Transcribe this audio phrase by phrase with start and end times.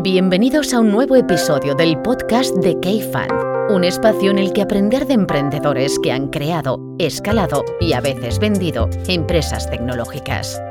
[0.00, 3.30] Bienvenidos a un nuevo episodio del podcast de K-Fan,
[3.70, 8.38] un espacio en el que aprender de emprendedores que han creado, escalado y a veces
[8.38, 10.62] vendido empresas tecnológicas.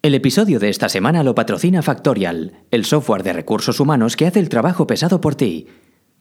[0.00, 4.40] El episodio de esta semana lo patrocina Factorial, el software de recursos humanos que hace
[4.40, 5.66] el trabajo pesado por ti.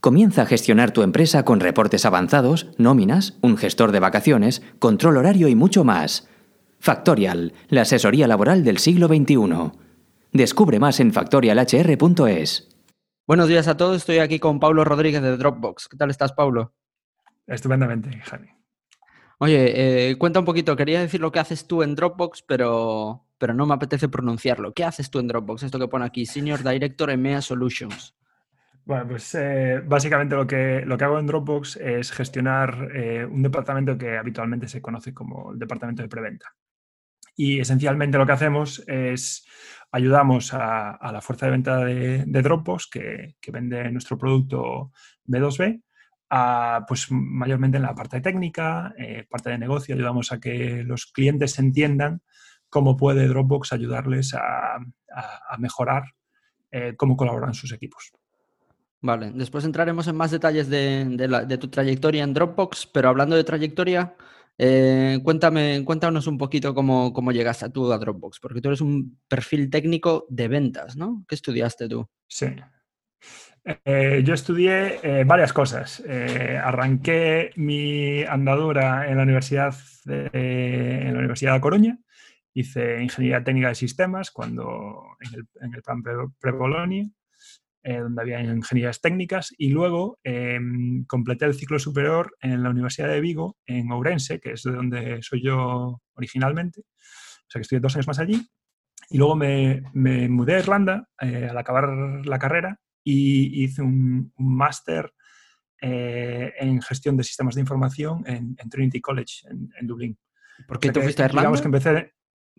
[0.01, 5.47] Comienza a gestionar tu empresa con reportes avanzados, nóminas, un gestor de vacaciones, control horario
[5.47, 6.27] y mucho más.
[6.79, 9.84] Factorial, la asesoría laboral del siglo XXI.
[10.35, 12.67] Descubre más en factorialhr.es.
[13.25, 15.87] Buenos días a todos, estoy aquí con Pablo Rodríguez de Dropbox.
[15.87, 16.73] ¿Qué tal estás, Pablo?
[17.47, 18.49] Estupendamente, Javi.
[19.37, 23.53] Oye, eh, cuenta un poquito, quería decir lo que haces tú en Dropbox, pero, pero
[23.53, 24.73] no me apetece pronunciarlo.
[24.73, 25.63] ¿Qué haces tú en Dropbox?
[25.63, 28.13] Esto que pone aquí, Senior Director EMEA Solutions.
[28.83, 33.41] Bueno, pues eh, básicamente lo que, lo que hago en Dropbox es gestionar eh, un
[33.41, 36.53] departamento que habitualmente se conoce como el departamento de preventa.
[37.37, 39.45] Y esencialmente lo que hacemos es
[39.95, 44.91] ayudamos a, la fuerza de venta de, Dropbox, que, vende nuestro producto
[45.25, 45.81] B2B,
[46.31, 51.05] a, pues mayormente en la parte técnica, eh, parte de negocio, ayudamos a que los
[51.05, 52.21] clientes entiendan
[52.69, 54.79] cómo puede Dropbox ayudarles a,
[55.59, 56.03] mejorar
[56.71, 58.11] eh, cómo colaboran sus equipos.
[58.99, 61.05] Vale, después entraremos en más detalles de,
[61.47, 64.13] de tu trayectoria en Dropbox, pero hablando de trayectoria,
[64.57, 69.19] eh, cuéntame, cuéntanos un poquito cómo, cómo llegaste tú a Dropbox, porque tú eres un
[69.27, 71.25] perfil técnico de ventas, ¿no?
[71.27, 72.07] ¿Qué estudiaste tú?
[72.27, 72.47] Sí.
[73.83, 76.03] Eh, yo estudié eh, varias cosas.
[76.63, 81.97] arranqué mi andadura en la Universidad de, en la Universidad de Coruña.
[82.53, 86.01] Hice Ingeniería Técnica de Sistemas cuando en el, en el plan
[86.39, 87.05] pre-Bolonia.
[87.87, 93.09] Eh, donde había ingenierías técnicas, y luego em, completé el ciclo superior en la Universidad
[93.09, 96.81] de Vigo, en Ourense, que es de donde soy yo originalmente.
[96.81, 98.41] O sea que estudié dos años más allí.
[99.11, 104.33] Y luego me, me mudé a Irlanda eh, al acabar la carrera y hice un,
[104.35, 105.13] máster
[105.79, 110.17] eh, en gestión de sistemas de información en, Trinity College, en, Dublín.
[110.67, 111.41] ¿Por qué te fuiste a Irlanda?
[111.41, 112.13] Digamos que empecé...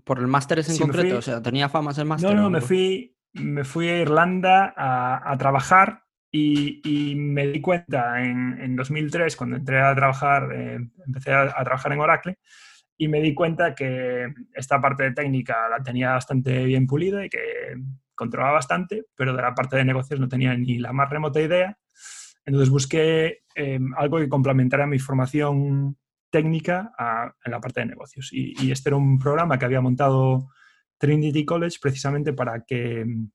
[0.05, 1.19] ¿Por el máster en concreto?
[1.19, 2.33] o sea, ¿tenía fama el máster?
[2.33, 8.77] No, no, me fui, me fui a Irlanda a, trabajar y, me di cuenta en,
[8.77, 12.39] 2003, cuando entré a trabajar, eh, empecé a, trabajar en Oracle,
[12.99, 17.29] y me di cuenta que esta parte de técnica la tenía bastante bien pulida y
[17.29, 17.41] que
[18.15, 21.77] controlaba bastante, pero de la parte de negocios no tenía ni la más remota idea.
[22.45, 25.99] Entonces busqué eh, algo que complementara mi formación
[26.31, 26.93] técnica
[27.45, 28.31] en la parte de negocios.
[28.33, 30.49] y, este era un programa que había montado
[30.99, 33.31] Trinity College precisamente para que mm,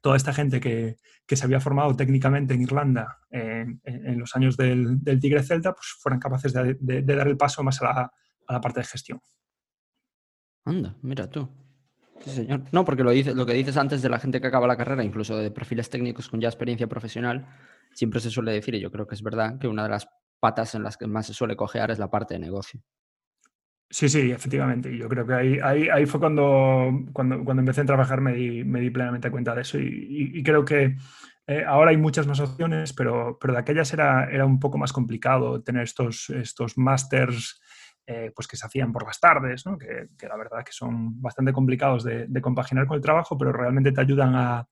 [0.00, 0.96] toda esta gente que,
[1.28, 6.52] se había formado técnicamente en Irlanda en, los años del, Tigre Celta, pues fueran capaces
[6.52, 8.10] de, dar el paso más a
[8.48, 9.20] la, parte de gestión.
[10.64, 11.48] Anda, mira tú.
[12.20, 12.62] Sí, señor.
[12.72, 15.36] No, porque lo, lo que dices antes de la gente que acaba la carrera, incluso
[15.36, 17.46] de perfiles técnicos con ya experiencia profesional,
[17.92, 20.08] siempre se suele decir, y yo creo que es verdad, que una de las
[20.40, 22.80] patas en las que más se suele cojear es la parte de negocio.
[23.88, 24.96] Sí, sí, efectivamente.
[24.96, 28.64] Yo creo que ahí, ahí, ahí fue cuando, cuando, cuando, empecé a trabajar, me di,
[28.64, 29.78] me di plenamente cuenta de eso.
[29.78, 30.96] Y, creo que
[31.46, 34.92] eh, ahora hay muchas más opciones, pero, pero de aquellas era, era un poco más
[34.92, 37.60] complicado tener estos, estos másters
[38.08, 39.78] eh, pues que se hacían por las tardes, ¿no?
[39.78, 43.92] que, que, la verdad que son bastante complicados de, compaginar con el trabajo, pero realmente
[43.92, 44.68] te ayudan a,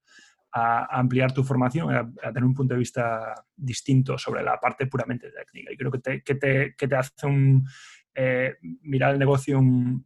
[0.53, 5.33] a ampliar tu formación, a, tener un punto de vista distinto sobre la parte puramente
[5.33, 5.73] técnica.
[5.73, 7.67] Y creo que te, que te, que te hace un
[8.15, 9.61] eh, mirar el negocio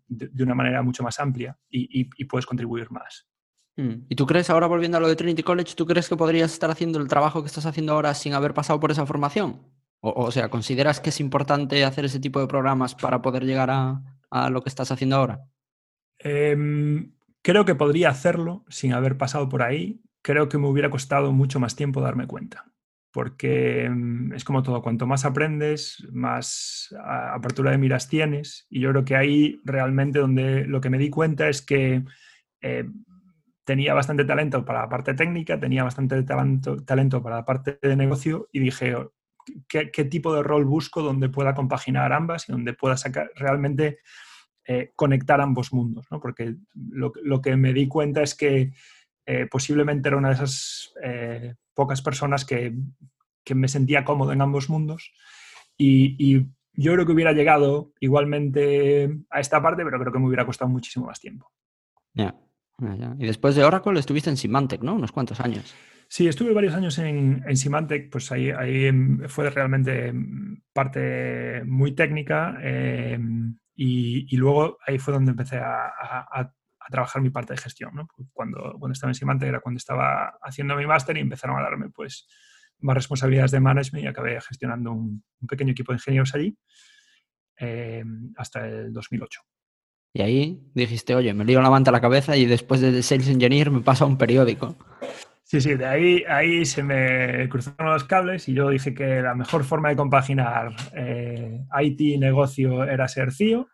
[0.08, 3.28] de, una manera mucho más amplia y, puedes contribuir más.
[3.76, 4.06] Mm.
[4.08, 6.70] ¿Y tú crees, ahora volviendo a lo de Trinity College, tú crees que podrías estar
[6.70, 9.60] haciendo el trabajo que estás haciendo ahora sin haber pasado por esa formación?
[10.00, 14.50] O, sea, ¿consideras que es importante hacer ese tipo de programas para poder llegar a,
[14.50, 15.44] lo que estás haciendo ahora?
[16.20, 20.00] Em, creo que podría hacerlo sin haber pasado por ahí.
[20.22, 22.72] Creo que me hubiera costado mucho más tiempo darme cuenta
[23.12, 28.66] porque mm, es como todo, cuanto más aprendes, más apertura de miras tienes.
[28.70, 32.04] Y yo creo que ahí realmente donde lo que me di cuenta es que
[32.60, 32.84] eh,
[33.68, 38.48] tenía bastante talento para la parte técnica, tenía bastante talento, para la parte de negocio
[38.50, 39.12] y dije, oh,
[39.68, 43.98] ¿qué, tipo de rol busco donde pueda compaginar ambas y donde pueda sacar realmente
[44.66, 46.06] eh, conectar ambos mundos?
[46.08, 48.72] Porque lo, que me di cuenta es que
[49.28, 50.94] eh, posiblemente era una de esas
[51.74, 52.74] pocas personas que,
[53.54, 55.12] me sentía cómodo en ambos mundos.
[55.76, 56.46] Y,
[56.80, 60.70] yo creo que hubiera llegado igualmente a esta parte, pero creo que me hubiera costado
[60.70, 61.50] muchísimo más tiempo.
[62.14, 62.36] Ya,
[63.18, 64.94] Y después de Oracle estuviste en Symantec, ¿no?
[64.94, 65.74] Unos cuantos años.
[66.08, 68.90] Sí, estuve varios años en, en Symantec, pues ahí, ahí,
[69.26, 70.14] fue realmente
[70.72, 76.52] parte muy técnica em, y, luego ahí fue donde empecé a,
[76.90, 77.94] trabajar mi parte de gestión.
[77.94, 78.08] ¿no?
[78.32, 81.90] Cuando, cuando estaba en Simante era cuando estaba haciendo mi máster y empezaron a darme
[81.90, 82.26] pues,
[82.80, 86.56] más responsabilidades de management y acabé gestionando un, pequeño equipo de ingenieros allí
[87.58, 88.04] eh,
[88.36, 89.40] hasta el 2008.
[90.14, 93.28] Y ahí dijiste, oye, me lío la manta a la cabeza y después de Sales
[93.28, 94.76] Engineer me pasa un periódico.
[95.44, 99.34] Sí, sí, de ahí, ahí se me cruzaron los cables y yo dije que la
[99.34, 103.68] mejor forma de compaginar eh, IT y negocio era ser CEO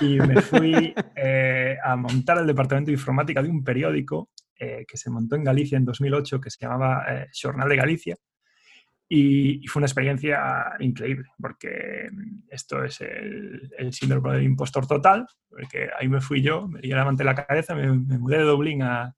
[0.00, 4.96] y me fui eh, a montar el departamento de informática de un periódico eh, que
[4.96, 8.16] se montó en Galicia en 2008 que se llamaba Jornal de Galicia
[9.12, 10.40] y, fue una experiencia
[10.78, 12.08] increíble, porque
[12.48, 17.34] esto es el, síndrome del impostor total, porque ahí me fui yo, me levanté la
[17.34, 19.16] cabeza, me, mudé de Dublín a,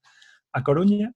[0.53, 1.13] a Coruña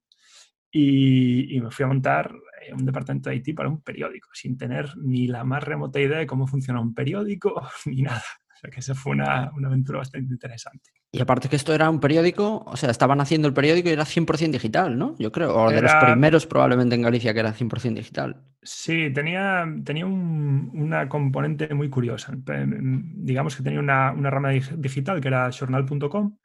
[0.71, 2.31] y, me fui a montar
[2.61, 6.19] eh, un departamento de IT para un periódico, sin tener ni la más remota idea
[6.19, 8.25] de cómo funciona un periódico ni nada.
[8.57, 10.91] O sea que esa fue una, una, aventura bastante interesante.
[11.13, 14.05] Y aparte que esto era un periódico, o sea, estaban haciendo el periódico y era
[14.05, 15.15] 100% digital, ¿no?
[15.19, 18.43] Yo creo, o de los primeros probablemente en Galicia que era 100% digital.
[18.63, 22.35] Sí, tenía, tenía una componente muy curiosa.
[22.37, 26.37] Digamos que tenía una, una rama digital que era journal.com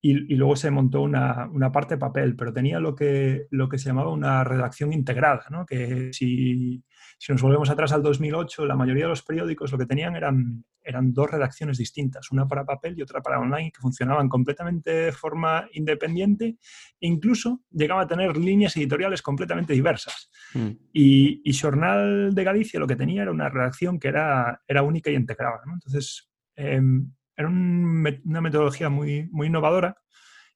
[0.00, 3.88] y, luego se montó una, una, parte papel, pero tenía lo que, lo que se
[3.88, 5.66] llamaba una redacción integrada, ¿no?
[5.66, 6.84] que si,
[7.18, 10.64] si, nos volvemos atrás al 2008, la mayoría de los periódicos lo que tenían eran,
[10.88, 15.12] eran dos redacciones distintas, una para papel y otra para online, que funcionaban completamente de
[15.12, 16.56] forma independiente
[16.98, 20.30] e incluso llegaba a tener líneas editoriales completamente diversas.
[20.54, 20.70] Mm.
[20.92, 25.10] Y, y, Jornal de Galicia lo que tenía era una redacción que era, era única
[25.10, 25.60] y integrada.
[25.66, 25.74] ¿no?
[25.74, 29.96] Entonces, em, era una metodología muy, muy innovadora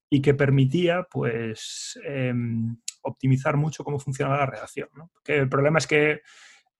[0.08, 4.88] y que permitía pues, em, optimizar mucho cómo funcionaba la redacción.
[5.26, 6.22] el problema es que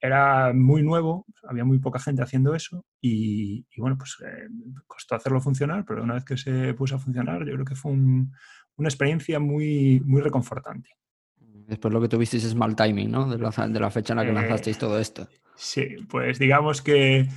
[0.02, 4.49] era muy nuevo, había muy poca gente haciendo eso y, bueno, pues eh,
[4.88, 7.93] costó hacerlo funcionar, pero una vez que se puso a funcionar, yo creo que fue
[7.93, 10.90] una experiencia muy, muy reconfortante.
[11.38, 13.31] Después lo que tuvisteis es mal timing, ¿no?
[13.31, 15.28] De la, de la fecha en la que eh, lanzasteis todo esto.
[15.54, 17.28] Sí, pues digamos que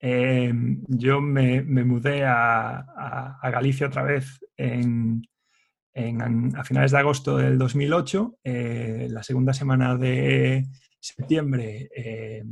[0.00, 0.54] eh,
[0.88, 8.38] yo me, mudé a, Galicia otra vez a finales de agosto del 2008.
[8.42, 10.64] Eh, la segunda semana de
[11.06, 12.42] septiembre eh,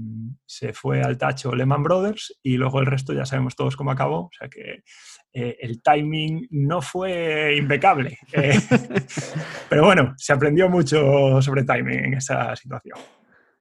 [0.47, 4.27] se fue al tacho Lehman Brothers y luego el resto ya sabemos todos cómo acabó.
[4.27, 4.83] O sea que
[5.33, 8.19] el timing no fue impecable.
[9.69, 12.99] pero bueno, se aprendió mucho sobre timing en esa situación.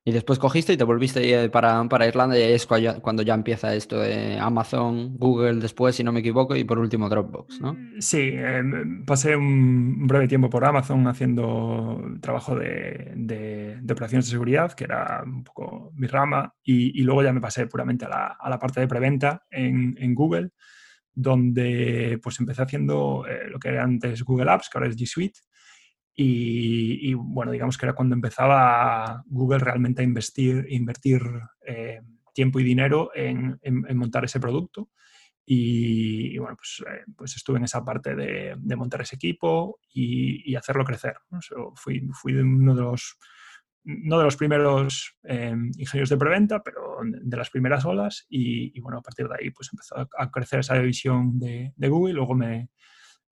[0.05, 3.99] Y después cogiste y te volviste para, para Irlanda y es cuando ya empieza esto
[3.99, 7.77] de Amazon, Google después, si no me equivoco, y por último Dropbox, ¿no?
[7.99, 14.73] Sí, em, pasé un breve tiempo por Amazon haciendo trabajo de, de, operaciones de seguridad,
[14.73, 18.37] que era un poco mi rama, y, y luego ya me pasé puramente a la,
[18.37, 20.49] a la parte de preventa en, en, Google,
[21.13, 25.05] donde pues empecé haciendo eh, lo que era antes Google Apps, que ahora es G
[25.05, 25.39] Suite,
[26.15, 31.31] y, bueno, digamos que era cuando empezaba Google realmente a invertir
[31.65, 32.01] eh,
[32.33, 33.59] tiempo y dinero en,
[33.95, 34.89] montar ese producto.
[35.45, 40.85] Y, bueno, pues, eh, pues, estuve en esa parte de, montar ese equipo y, hacerlo
[40.85, 41.15] crecer.
[41.75, 43.17] fui, fui uno de los,
[43.83, 48.27] no de los primeros eh, ingenieros de preventa, pero de las primeras olas.
[48.29, 52.35] Y, bueno, a partir de ahí pues empezó a crecer esa división de, Google luego
[52.35, 52.69] me,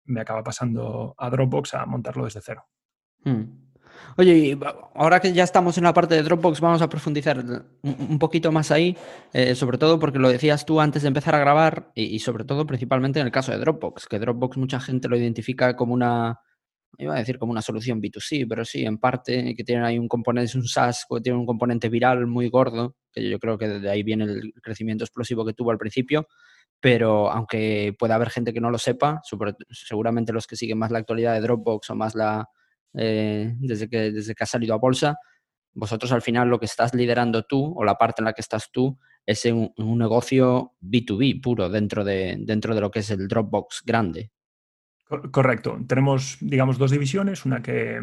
[0.04, 2.64] me acaba pasando a Dropbox a montarlo desde cero.
[3.24, 3.70] Hmm.
[4.16, 4.58] Oye,
[4.94, 7.42] ahora que ya estamos en la parte de Dropbox, vamos a profundizar
[7.82, 8.96] un poquito más ahí,
[9.32, 12.66] eh, sobre todo porque lo decías tú antes de empezar a grabar y, sobre todo
[12.66, 16.40] principalmente en el caso de Dropbox, que Dropbox mucha gente lo identifica como una,
[16.98, 20.08] iba a decir como una solución B2C, pero sí, en parte, que tiene ahí un
[20.08, 23.68] componente, es un SaaS, que tiene un componente viral muy gordo, que yo creo que
[23.68, 26.26] de ahí viene el crecimiento explosivo que tuvo al principio,
[26.80, 29.20] pero aunque pueda haber gente que no lo sepa,
[29.70, 32.48] seguramente los que siguen más la actualidad de Dropbox o más la
[32.94, 35.18] eh, desde, que, desde que ha salido a bolsa,
[35.72, 38.70] vosotros al final lo que estás liderando tú o la parte en la que estás
[38.72, 43.82] tú es un, negocio B2B puro dentro de, dentro de lo que es el Dropbox
[43.84, 44.32] grande.
[45.32, 45.78] Correcto.
[45.88, 48.00] Tenemos, digamos, dos divisiones, una que,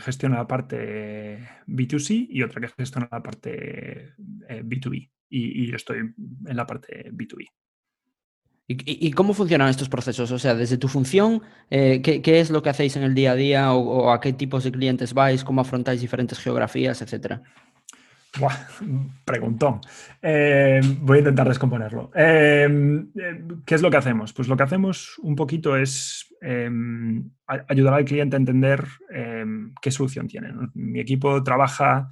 [0.00, 4.96] gestiona la parte B2C y otra que gestiona la parte B2B.
[4.96, 7.46] Eh, y, y yo estoy en la parte B2B.
[8.68, 10.32] ¿Y, cómo funcionan estos procesos?
[10.32, 13.34] O sea, desde tu función, eh, ¿qué, es lo que hacéis en el día a
[13.36, 15.44] día o, a qué tipos de clientes vais?
[15.44, 17.42] ¿Cómo afrontáis diferentes geografías, etcétera?
[19.24, 19.80] Preguntón.
[20.20, 22.10] Eh, voy a intentar descomponerlo.
[22.16, 23.04] Eh,
[23.64, 24.32] ¿Qué es lo que hacemos?
[24.32, 26.34] Pues lo que hacemos un poquito es
[27.68, 28.84] ayudar al cliente a entender
[29.80, 30.52] qué solución tiene.
[30.74, 32.10] Mi equipo trabaja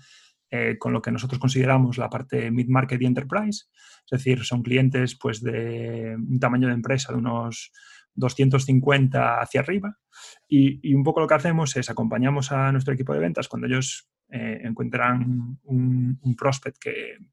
[0.78, 3.64] con lo que nosotros consideramos la parte mid-market y enterprise
[4.04, 7.72] es decir, son clientes pues, de un tamaño de empresa de unos
[8.14, 9.98] 250 hacia arriba.
[10.46, 14.08] Y, un poco lo que hacemos es acompañamos a nuestro equipo de ventas cuando ellos
[14.30, 16.78] eh, encuentran un, prospect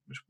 [0.06, 0.22] pues,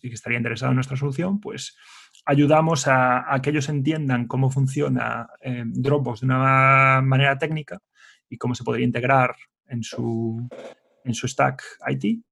[0.00, 1.76] que, estaría interesado en nuestra solución, pues
[2.24, 7.80] ayudamos a, que ellos entiendan cómo funciona eh, Dropbox de una manera técnica
[8.28, 9.34] y cómo se podría integrar
[9.66, 10.48] en su,
[11.04, 12.24] en su stack IT.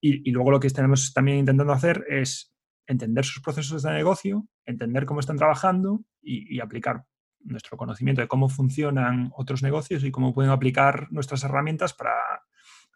[0.00, 2.54] Y, luego lo que estamos también intentando hacer es
[2.86, 7.04] entender sus procesos de negocio, entender cómo están trabajando y, aplicar
[7.42, 12.14] nuestro conocimiento de cómo funcionan otros negocios y cómo pueden aplicar nuestras herramientas para,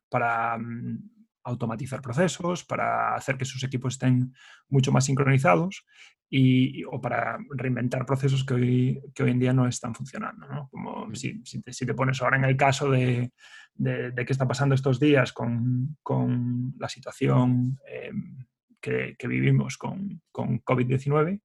[0.09, 4.35] para mm, automatizar procesos, para hacer que sus equipos estén
[4.69, 5.85] mucho más sincronizados
[6.31, 10.47] y, o para reinventar procesos que hoy, que hoy en día no están funcionando.
[10.49, 10.69] ¿no?
[10.71, 11.15] Como mm.
[11.15, 13.31] si, si, te, pones ahora en el caso de,
[13.75, 18.47] de, qué está pasando estos días con, con la situación em,
[18.81, 21.41] que, que, vivimos con, con COVID-19,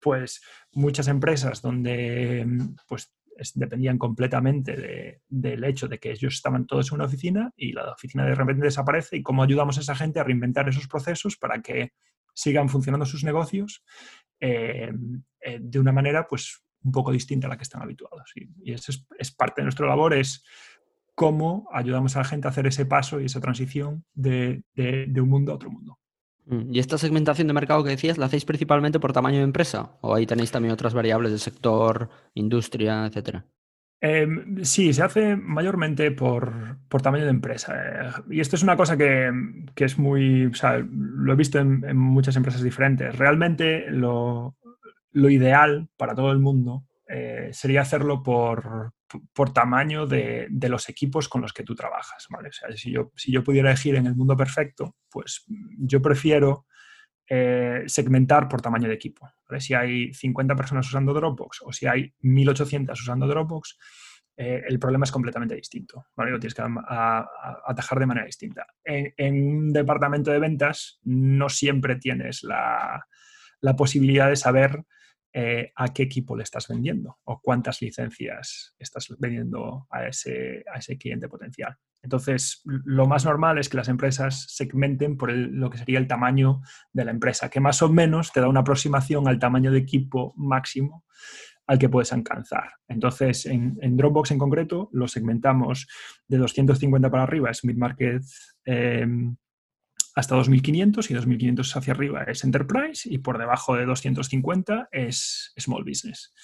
[0.00, 2.46] pues muchas empresas donde
[2.86, 3.12] pues,
[3.54, 8.24] dependían completamente del hecho de que ellos estaban todos en una oficina y la oficina
[8.24, 11.92] de repente desaparece y cómo ayudamos a esa gente a reinventar esos procesos para que
[12.34, 13.84] sigan funcionando sus negocios
[14.40, 14.92] eh,
[15.40, 18.32] eh, de una manera pues un poco distinta a la que están habituados.
[18.34, 20.44] Y, eso es, parte de nuestra labor, es
[21.14, 25.52] cómo ayudamos a la gente a hacer ese paso y esa transición de un mundo
[25.52, 25.98] a otro mundo.
[26.48, 29.92] Mm, ¿Y esta segmentación de mercado que decías la hacéis principalmente por tamaño de empresa?
[30.00, 33.44] ¿O ahí tenéis también otras variables de sector, industria, etcétera?
[34.00, 37.74] Em, sí, se hace mayormente por, tamaño de empresa.
[37.76, 39.30] Eh, y esto es una cosa que,
[39.76, 40.46] es muy.
[40.46, 43.16] O sea, lo he visto en, muchas empresas diferentes.
[43.18, 44.56] Realmente lo,
[45.12, 48.92] ideal para todo el mundo eh, sería hacerlo por,
[49.32, 52.26] por tamaño de, los equipos con los que tú trabajas.
[52.30, 52.48] ¿vale?
[52.48, 55.44] O sea, si, yo, si yo pudiera elegir en el mundo perfecto, pues
[55.78, 56.66] yo prefiero
[57.28, 59.30] eh, segmentar por tamaño de equipo.
[59.58, 63.78] Si hay 50 personas usando Dropbox o si hay 1800 usando Dropbox,
[64.36, 66.06] eh, el problema es completamente distinto.
[66.16, 66.30] ¿vale?
[66.30, 68.66] Lo tienes que atajar de manera distinta.
[68.84, 73.06] En, un departamento de ventas no siempre tienes la,
[73.60, 74.84] la posibilidad de saber
[75.40, 80.78] eh, a qué equipo le estás vendiendo o cuántas licencias estás vendiendo a ese, a
[80.78, 81.76] ese cliente potencial.
[82.02, 86.60] Entonces, lo más normal es que las empresas segmenten por lo que sería el tamaño
[86.92, 90.34] de la empresa, que más o menos te da una aproximación al tamaño de equipo
[90.36, 91.04] máximo
[91.68, 92.70] al que puedes alcanzar.
[92.88, 95.86] Entonces, en, Dropbox en concreto, lo segmentamos
[96.26, 98.24] de 250 para arriba, es mid-market
[98.64, 99.36] em,
[100.18, 105.84] hasta 2.500 y 2.500 hacia arriba es Enterprise y por debajo de 250 es Small
[105.84, 106.34] Business.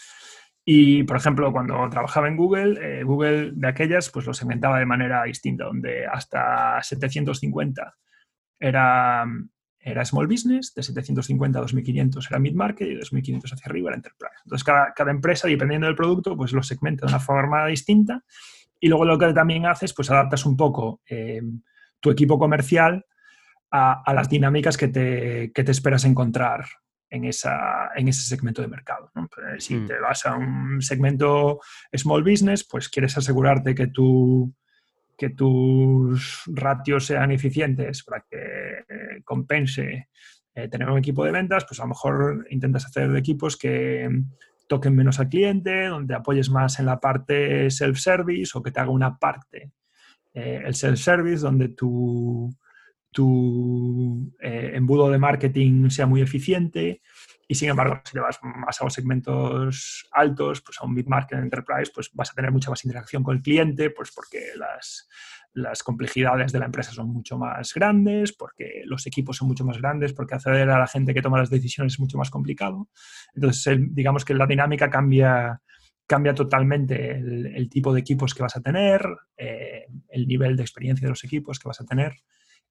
[0.65, 4.87] Y, por ejemplo, cuando trabajaba en Google, eh, Google de aquellas pues lo segmentaba de
[4.87, 7.97] manera distinta, donde hasta 750
[8.61, 9.25] era,
[9.81, 13.89] era Small Business, de 750 a 2.500 era Mid Market y de 2.500 hacia arriba
[13.89, 14.37] era Enterprise.
[14.45, 18.23] Entonces, cada, cada, empresa, dependiendo del producto, pues lo segmenta de una forma distinta
[18.79, 21.43] y luego lo que también haces, pues adaptas un poco eh,
[21.99, 23.05] tu equipo comercial
[23.77, 26.65] a, las dinámicas que te, te, esperas encontrar
[27.11, 29.11] en, esa, en ese segmento de mercado.
[29.13, 29.87] Pues, si mm.
[29.87, 31.61] te vas a un segmento
[31.93, 34.55] small business, pues quieres asegurarte que, tu,
[35.19, 38.37] que tus ratios sean eficientes para que
[38.89, 40.09] eh, compense
[40.55, 44.09] eh, tener un equipo de ventas, pues a lo mejor intentas hacer equipos que
[44.69, 48.91] toquen menos al cliente, donde apoyes más en la parte self-service o que te haga
[48.91, 49.73] una parte
[50.33, 52.57] eh, el self-service, donde tu,
[53.15, 57.01] tu eh, embudo de marketing sea muy eficiente
[57.47, 61.39] y sin embargo, si te vas más a los segmentos altos, pues a un mid-market
[61.39, 65.09] enterprise, pues vas a tener mucha más interacción con el cliente, pues porque las,
[65.53, 69.79] las complejidades de la empresa son mucho más grandes, porque los equipos son mucho más
[69.79, 72.89] grandes, porque acceder a la gente que toma las decisiones es mucho más complicado.
[73.35, 75.61] Entonces, digamos que la dinámica cambia,
[76.07, 79.07] cambia totalmente el, tipo de equipos que vas a tener,
[79.37, 82.15] eh, el nivel de experiencia de los equipos que vas a tener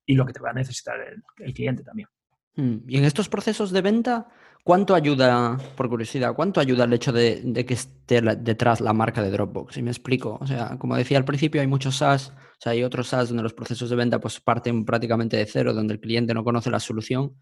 [0.05, 0.97] y lo que te va a necesitar
[1.39, 2.07] el, cliente también.
[2.55, 2.77] Hmm.
[2.87, 4.27] Y en estos procesos de venta,
[4.63, 9.31] ¿cuánto ayuda, por curiosidad, cuánto ayuda el hecho de, que esté detrás la marca de
[9.31, 9.77] Dropbox?
[9.77, 10.37] Y me explico.
[10.39, 13.43] O sea, como decía al principio, hay muchos SaaS, o sea, hay otros SaaS donde
[13.43, 16.79] los procesos de venta pues, parten prácticamente de cero, donde el cliente no conoce la
[16.79, 17.33] solución.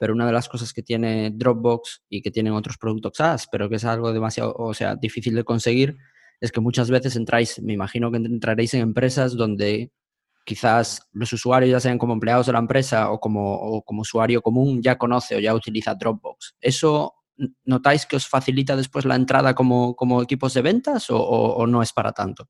[0.00, 3.68] Pero una de las cosas que tiene Dropbox y que tienen otros productos SaaS, pero
[3.68, 5.96] que es algo demasiado, o sea, difícil de conseguir,
[6.40, 9.90] es que muchas veces entráis, me imagino que entraréis en empresas donde
[10.48, 14.80] quizás los usuarios, ya sean como empleados de la empresa o como, como usuario común,
[14.80, 16.56] ya conoce o ya utiliza Dropbox.
[16.58, 17.16] ¿Eso
[17.66, 22.12] notáis que os facilita después la entrada como, equipos de ventas o, no es para
[22.12, 22.48] tanto?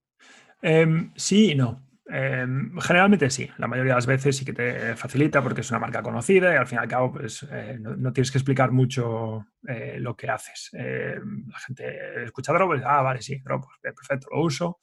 [0.62, 1.88] Em, sí y no.
[2.06, 5.80] Em, generalmente sí, la mayoría de las veces sí que te facilita porque es una
[5.80, 9.44] marca conocida y al fin y al cabo pues, eh, no, tienes que explicar mucho
[9.66, 10.70] eh, lo que haces.
[10.72, 14.78] Em, la gente escucha Dropbox, ah, vale, sí, Dropbox, perfecto, lo uso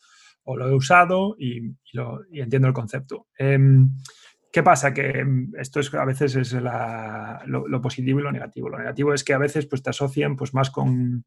[0.45, 1.75] o lo he usado y,
[2.31, 3.27] y entiendo el concepto.
[3.37, 3.89] Em,
[4.55, 4.93] ¿Qué pasa?
[4.93, 8.69] Que mm, esto es a veces es lo, positivo y lo negativo.
[8.69, 11.25] Lo negativo es que a veces pues, te asocian pues, más con,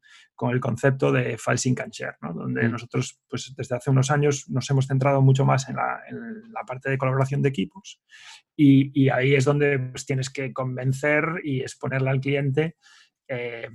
[0.51, 2.71] el concepto de file sync and share, donde mm.
[2.71, 6.01] nosotros pues, desde hace unos años nos hemos centrado mucho más en la,
[6.65, 8.01] parte de colaboración de equipos
[8.55, 12.77] y, ahí es donde pues, tienes que convencer y exponerle al cliente
[13.27, 13.69] eh,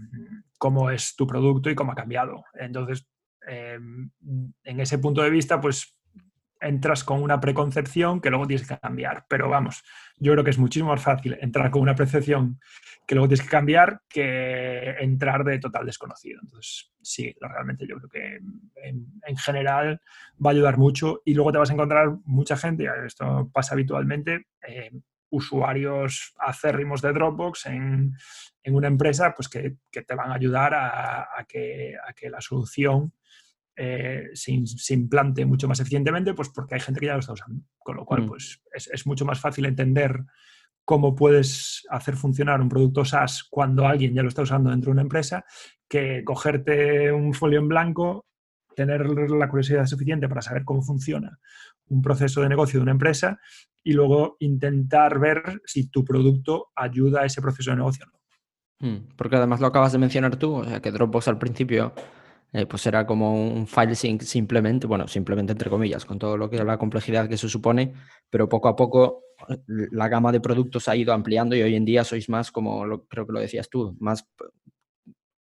[0.59, 2.43] cómo es tu producto y cómo ha cambiado.
[2.55, 3.07] Entonces,
[3.49, 3.79] eh,
[4.65, 5.95] en ese punto de vista, pues
[6.65, 9.27] entras con una preconcepción que luego tienes que cambiar.
[9.29, 9.85] Pero vamos,
[10.17, 12.59] yo creo que es muchísimo más fácil entrar con una percepción
[13.07, 16.41] que luego tienes que cambiar que entrar de total desconocido.
[16.43, 18.39] Entonces, sí, realmente yo creo que
[18.83, 20.01] en, general
[20.45, 24.47] va a ayudar mucho y luego te vas a encontrar mucha gente, esto pasa habitualmente,
[24.67, 24.91] eh,
[25.31, 28.13] usuarios acérrimos de Dropbox en,
[28.67, 33.13] una empresa pues que, te van a ayudar a, que, a que la solución
[33.77, 37.65] eh, se, implante mucho más eficientemente, pues porque hay gente que ya lo está usando.
[37.79, 38.27] Con lo cual, mm.
[38.27, 40.25] pues es, mucho más fácil entender
[40.85, 44.93] cómo puedes hacer funcionar un producto SaaS cuando alguien ya lo está usando dentro de
[44.93, 45.45] una empresa,
[45.89, 48.27] que cogerte un folio en blanco,
[48.77, 51.39] tener la curiosidad suficiente para saber cómo funciona
[51.89, 53.39] un proceso de negocio de una empresa
[53.83, 58.15] y luego intentar ver si tu producto ayuda a ese proceso de negocio o no.
[58.91, 61.93] Mm, porque además lo acabas de mencionar tú, o sea, que Dropbox al principio
[62.55, 66.49] eh, pues era como un file sync simplemente, bueno, simplemente entre comillas, con todo lo
[66.49, 67.93] que la complejidad que se supone,
[68.31, 71.85] pero poco a poco eh, la gama de productos ha ido ampliando y hoy en
[71.85, 74.25] día sois más, como lo, creo que lo decías tú, más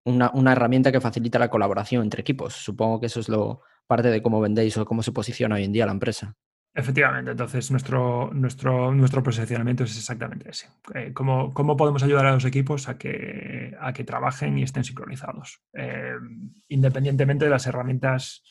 [0.06, 2.56] una, una, herramienta que facilita la colaboración entre equipos.
[2.56, 5.72] Supongo que eso es lo parte de cómo vendéis o cómo se posiciona hoy en
[5.72, 6.36] día la empresa.
[6.76, 10.70] Efectivamente, entonces nuestro, nuestro, nuestro posicionamiento es exactamente ese.
[10.96, 14.84] Eh, ¿cómo, ¿cómo, podemos ayudar a los equipos a que, a que trabajen y estén
[14.84, 15.62] sincronizados?
[15.74, 16.16] Eh,
[16.70, 18.44] independientemente de las herramientas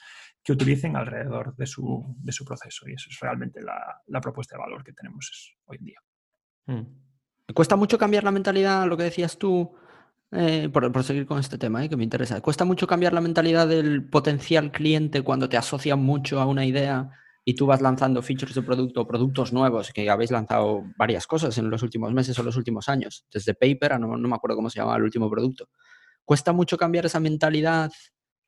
[0.45, 2.88] que utilicen alrededor de su, de su proceso.
[2.88, 6.00] Y eso es realmente la, la propuesta de valor que tenemos hoy en día.
[6.67, 7.52] Hmm.
[7.52, 9.75] ¿Cuesta mucho cambiar la mentalidad, lo que decías tú,
[10.31, 12.40] eh, por, por, seguir con este tema, que me interesa?
[12.40, 17.11] ¿Cuesta mucho cambiar la mentalidad del potencial cliente cuando te asocian mucho a una idea?
[17.44, 21.57] Y tú vas lanzando features de producto o productos nuevos, que habéis lanzado varias cosas
[21.59, 24.70] en los últimos meses o los últimos años, desde Paper, no, no me acuerdo cómo
[24.70, 25.68] se llamaba el último producto.
[26.24, 27.90] ¿Cuesta mucho cambiar esa mentalidad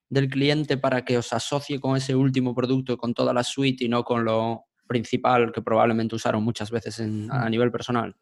[0.08, 3.88] del cliente para que os asocie con ese último producto, con toda la suite y
[3.88, 8.16] no con lo principal que probablemente usaron muchas veces a nivel personal?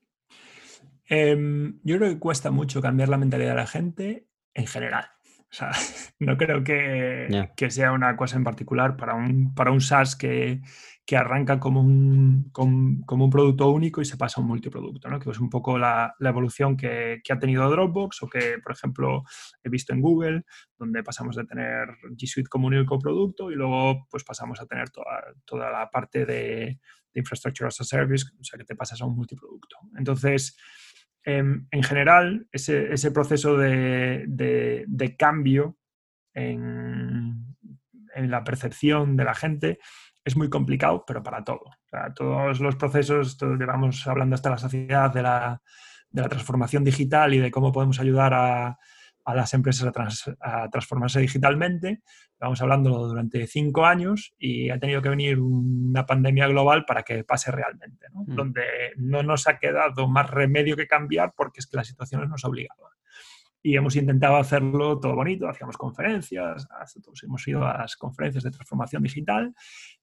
[1.06, 5.06] Em, yo creo que cuesta mucho cambiar la mentalidad de la gente en general.
[5.52, 5.70] O sea,
[6.18, 10.62] no creo que, que, sea una cosa en particular para un, para un SaaS que,
[11.04, 15.20] que arranca como un, como, un, producto único y se pasa a un multiproducto, ¿no?
[15.20, 18.72] que es un poco la, la evolución que, que, ha tenido Dropbox o que, por
[18.72, 19.24] ejemplo,
[19.62, 20.44] he visto en Google,
[20.78, 21.86] donde pasamos de tener
[22.16, 25.90] G Suite como un único producto y luego pues pasamos a tener toda, toda la
[25.90, 26.78] parte de,
[27.12, 29.76] de Infrastructure as a Service, o sea, que te pasas a un multiproducto.
[29.98, 30.56] Entonces,
[31.24, 35.76] Em, en general, ese, proceso de, cambio
[36.34, 37.56] en,
[38.16, 39.78] la percepción de la gente
[40.24, 41.64] es muy complicado, pero para todo.
[42.14, 45.60] todos los procesos, llevamos hablando hasta la sociedad de la,
[46.10, 48.78] de la transformación digital y de cómo podemos ayudar a,
[49.24, 49.92] a las empresas
[50.40, 52.00] a, transformarse digitalmente.
[52.40, 57.22] Vamos hablando durante cinco años y ha tenido que venir una pandemia global para que
[57.24, 58.34] pase realmente, mm.
[58.34, 58.64] donde
[58.96, 62.90] no nos ha quedado más remedio que cambiar porque es que la situación nos obligaba.
[63.64, 66.66] Y hemos intentado hacerlo todo bonito, hacíamos conferencias,
[67.22, 69.54] hemos ido a las conferencias de transformación digital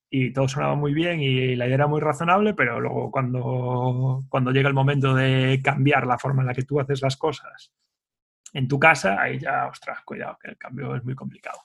[0.09, 4.51] y todo sonaba muy bien y la idea era muy razonable, pero luego cuando, cuando
[4.51, 7.73] llega el momento de cambiar la forma en la que tú haces las cosas
[8.53, 11.59] en tu casa, ahí ya, ostras, cuidado, que el cambio es muy complicado.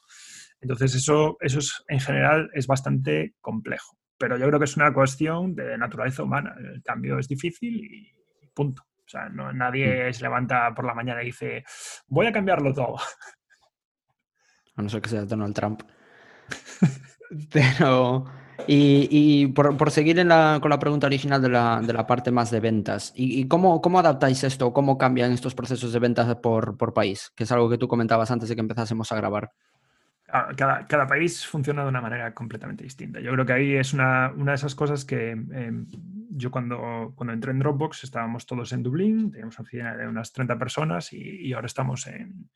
[0.60, 3.96] Entonces, eso, eso es, en general es bastante complejo.
[4.16, 6.54] Pero yo creo que es una cuestión de naturaleza humana.
[6.58, 8.12] El cambio es difícil y
[8.54, 8.82] punto.
[8.82, 10.14] O sea, no, nadie mm.
[10.14, 11.64] se levanta por la mañana y dice,
[12.06, 12.96] voy a cambiarlo todo.
[14.76, 15.82] A no ser que sea Donald Trump.
[17.52, 18.24] Pero
[18.66, 23.80] y, por, seguir con la pregunta original de la, parte más de ventas, ¿y, cómo,
[23.80, 24.72] cómo, adaptáis esto?
[24.72, 27.32] ¿Cómo cambian estos procesos de ventas por, país?
[27.34, 29.52] Que es algo que tú comentabas antes de que empezásemos a grabar.
[30.28, 33.20] Ah, cada, país funciona de una manera completamente distinta.
[33.20, 35.86] Yo creo que ahí es una, de esas cosas que em,
[36.30, 40.32] yo cuando, cuando entré en Dropbox estábamos todos en Dublín, teníamos una oficina de unas
[40.32, 42.50] 30 personas y, ahora estamos en,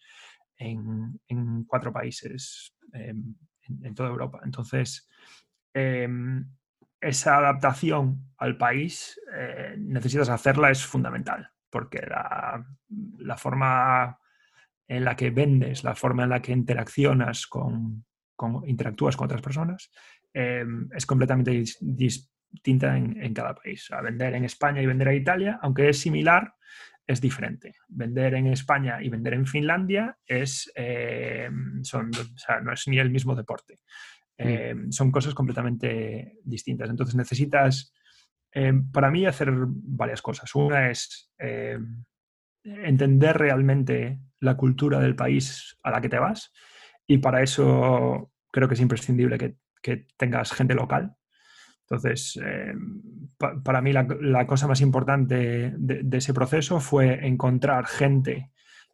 [0.57, 4.41] en, cuatro países em, en, en, toda Europa.
[4.43, 5.09] Entonces,
[5.75, 6.45] Em,
[7.01, 14.19] esa adaptación al país eh, necesitas hacerla, es fundamental, porque la, forma
[14.87, 18.05] en la que vendes, la forma en la que interaccionas con,
[18.67, 19.91] interactúas con otras personas,
[20.35, 23.91] eh, es completamente distinta en, cada país.
[23.91, 26.55] A vender en España y vender a Italia, aunque es similar,
[27.07, 27.75] es diferente.
[27.89, 30.71] Vender en España y vender en Finlandia es,
[31.83, 32.11] son,
[32.63, 33.79] no es ni el mismo deporte.
[34.39, 36.89] Eh, son cosas completamente distintas.
[36.89, 37.93] Entonces necesitas,
[38.53, 40.55] eh, para mí, hacer varias cosas.
[40.55, 41.31] Una es
[42.65, 46.53] entender realmente la cultura del país a la que te vas
[47.07, 49.57] y para eso creo que es imprescindible que,
[50.19, 51.15] tengas gente local.
[51.83, 52.39] Entonces,
[53.39, 58.51] para mí la, cosa más importante de, ese proceso fue encontrar gente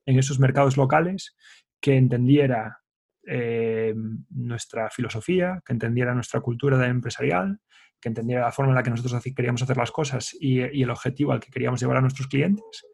[0.07, 1.37] en esos mercados locales
[1.81, 2.84] que entendiera
[3.27, 3.95] eh,
[4.31, 7.61] nuestra filosofía, que entendiera nuestra cultura empresarial,
[8.01, 11.33] que entendiera la forma en la que nosotros queríamos hacer las cosas y, el objetivo
[11.33, 12.85] al que queríamos llevar a nuestros clientes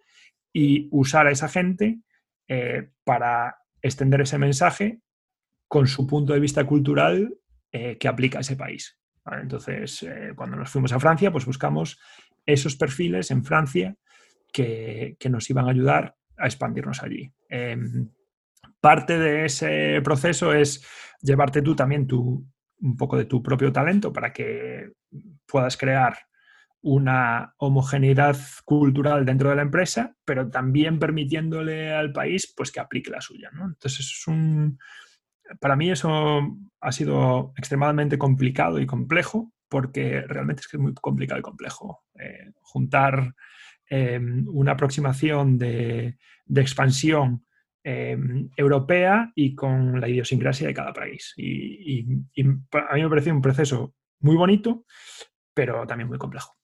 [0.52, 2.00] y usar a esa gente
[2.48, 5.00] eh, para extender ese mensaje
[5.66, 7.36] con su punto de vista cultural
[7.72, 8.98] eh, que aplica a ese país.
[9.30, 12.00] Entonces, cuando nos fuimos a Francia, pues buscamos
[12.46, 13.94] esos perfiles en Francia
[14.52, 17.30] que, que nos iban a ayudar a expandirnos allí.
[18.80, 20.86] Parte de ese proceso es
[21.20, 22.46] llevarte tú también tu,
[22.80, 24.92] un poco de tu propio talento para que
[25.46, 26.16] puedas crear
[26.82, 33.10] una homogeneidad cultural dentro de la empresa, pero también permitiéndole al país pues, que aplique
[33.10, 33.50] la suya.
[33.52, 34.78] Entonces, es un,
[35.60, 36.40] para mí eso
[36.80, 42.02] ha sido extremadamente complicado y complejo, porque realmente es que es muy complicado y complejo.
[42.18, 43.34] Eh, juntar
[43.90, 46.16] eh, una aproximación de
[46.54, 47.44] expansión
[47.82, 51.32] Em, europea y con la idiosincrasia de cada país.
[51.38, 54.84] Y, a mí me pareció un proceso muy bonito,
[55.54, 56.54] pero también muy complejo.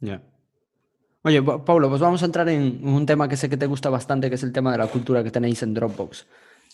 [0.00, 0.20] Ya.
[1.22, 4.28] Oye, Pablo, pues vamos a entrar en un tema que sé que te gusta bastante,
[4.28, 6.26] que es el tema de la cultura que tenéis en Dropbox.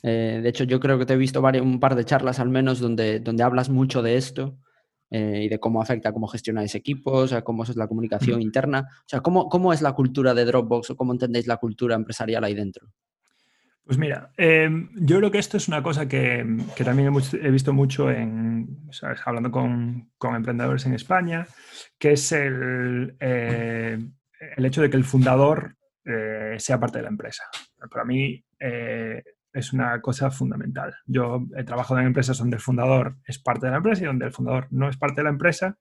[0.02, 2.48] Eh, de hecho, yo creo que te he visto varios, un par de charlas al
[2.48, 4.58] menos donde, donde hablas mucho de esto
[5.10, 8.88] eh, y de cómo afecta, cómo gestionáis equipos, a cómo es la comunicación interna.
[9.00, 12.42] O sea, ¿cómo, ¿cómo es la cultura de Dropbox o cómo entendéis la cultura empresarial
[12.42, 12.88] ahí dentro?
[13.88, 16.44] Pues mira, em, yo creo que esto es una cosa que,
[16.84, 18.86] también he, visto mucho en,
[19.24, 21.46] hablando con, emprendedores en España,
[21.98, 23.98] que es el, eh,
[24.58, 25.74] el hecho de que el fundador
[26.04, 27.44] eh, sea parte de la empresa.
[27.90, 29.22] Para mí eh,
[29.54, 30.94] es una cosa fundamental.
[31.06, 34.26] Yo he trabajado en empresas donde el fundador es parte de la empresa y donde
[34.26, 35.78] el fundador no es parte de la empresa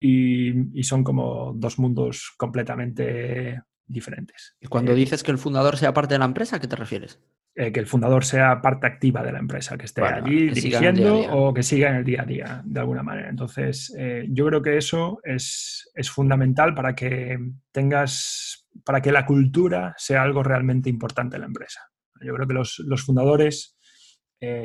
[0.00, 4.56] y, y son como dos mundos completamente diferentes.
[4.60, 6.76] Y cuando eh, dices que el fundador sea parte de la empresa, ¿a qué te
[6.76, 7.20] refieres?
[7.54, 11.52] Eh, que el fundador sea parte activa de la empresa, que esté allí dirigiendo o
[11.52, 13.28] que siga en el día a día, de alguna manera.
[13.28, 17.38] Entonces, eh, yo creo que eso es, es, fundamental para que
[17.70, 21.80] tengas, para que la cultura sea algo realmente importante en la empresa.
[22.22, 23.76] Yo creo que los, los fundadores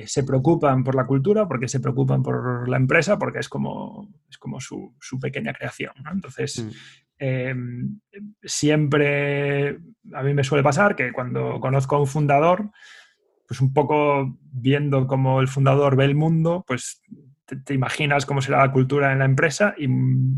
[0.06, 4.40] se preocupan por la cultura, porque se preocupan por la empresa, porque es como, es
[4.40, 5.92] como su, su pequeña creación.
[6.12, 6.70] Entonces, mm.
[7.20, 8.00] Em,
[8.44, 9.80] siempre
[10.14, 12.72] a mí me suele pasar que cuando conozco a un fundador,
[13.48, 17.02] pues un poco viendo cómo el fundador ve el mundo, pues
[17.46, 19.88] te, imaginas cómo será la cultura en la empresa y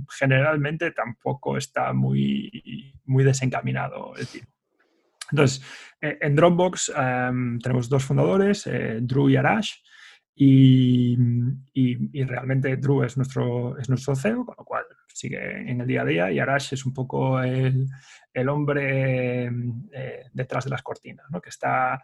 [0.10, 4.48] generalmente tampoco está muy, muy desencaminado el tipo.
[5.32, 5.63] Entonces,
[6.02, 9.74] eh, en Dropbox em, tenemos dos fundadores, eh, Drew y Arash,
[10.36, 11.18] y,
[11.74, 14.86] y, realmente Drew es nuestro, es nuestro CEO, con lo cual
[15.20, 17.88] sigue en el día a día y Arash es un poco el,
[18.48, 19.46] hombre
[19.92, 21.42] eh, detrás de las cortinas, ¿no?
[21.42, 22.02] que está,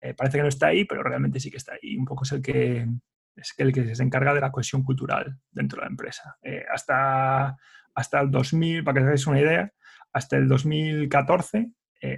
[0.00, 1.96] eh, parece que no está ahí, pero realmente sí que está ahí.
[1.96, 2.86] Un poco es el que,
[3.34, 6.36] es el que se encarga de la cohesión cultural dentro de la empresa.
[6.42, 7.56] Eh, hasta,
[7.94, 9.72] hasta el 2000, para que os hagáis una idea,
[10.12, 11.70] hasta el 2014,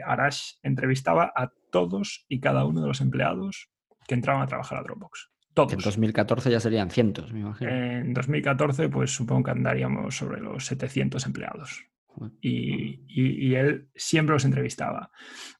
[0.06, 3.68] Arash entrevistaba a todos y cada uno de los empleados
[4.06, 5.31] que entraban a trabajar a Dropbox.
[5.54, 7.70] En 2014 ya serían cientos, me imagino.
[7.70, 11.84] En 2014, pues supongo que andaríamos sobre los 700 empleados.
[12.40, 15.10] Y, él siempre los entrevistaba.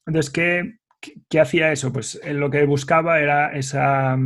[0.05, 0.77] Entonces, ¿qué,
[1.29, 1.93] qué, hacía eso?
[1.93, 4.17] Pues lo que buscaba era esa,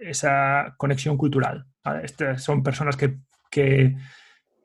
[0.00, 1.66] esa conexión cultural.
[2.02, 3.18] Estas son personas que,
[3.50, 3.96] que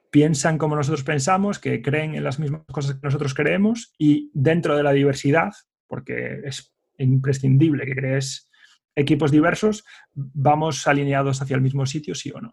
[0.10, 4.76] piensan como nosotros pensamos, que creen en las mismas cosas que nosotros creemos y dentro
[4.76, 5.52] de la diversidad,
[5.88, 8.50] porque es imprescindible que crees
[8.96, 12.52] equipos diversos, vamos alineados hacia el mismo sitio, sí o no.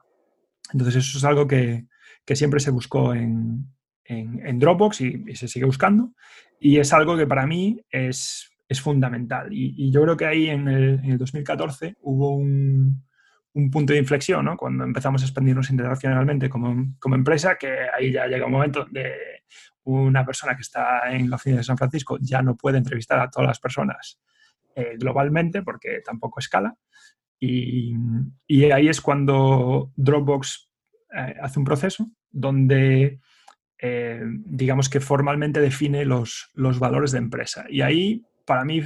[0.72, 1.86] Entonces eso es algo que,
[2.32, 3.66] siempre se buscó en,
[4.58, 6.14] Dropbox y, se sigue buscando.
[6.58, 8.46] Y es algo que para mí es,
[8.80, 9.48] fundamental.
[9.50, 13.04] Y, yo creo que ahí en el, 2014 hubo un,
[13.54, 14.56] un punto de inflexión.
[14.56, 19.12] Cuando empezamos a expandirnos internacionalmente como, como empresa, que ahí ya llega un momento de
[19.84, 23.30] una persona que está en la oficina de San Francisco ya no puede entrevistar a
[23.30, 24.20] todas las personas
[24.80, 26.76] eh, globalmente porque tampoco escala.
[27.38, 27.94] Y,
[28.46, 30.70] y, ahí es cuando Dropbox
[31.16, 33.20] eh, hace un proceso donde,
[33.78, 37.64] eh, digamos que formalmente define los, los valores de empresa.
[37.68, 38.82] Y ahí, para mí,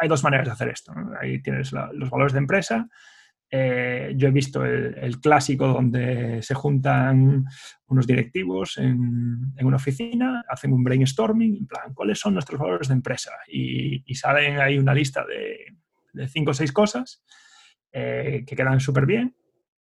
[0.00, 0.94] hay dos maneras de hacer esto.
[1.20, 2.88] Ahí tienes los valores de empresa
[3.48, 7.44] eh, yo he visto el, clásico donde se juntan
[7.86, 12.94] unos directivos en, una oficina, hacen un brainstorming, en plan, ¿cuáles son nuestros valores de
[12.94, 13.32] empresa?
[13.48, 17.22] Y, salen ahí una lista de, cinco o seis cosas
[17.92, 19.36] eh, que quedan súper bien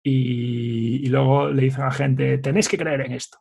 [0.01, 3.39] y, luego le dicen a la gente, tenéis que creer en esto.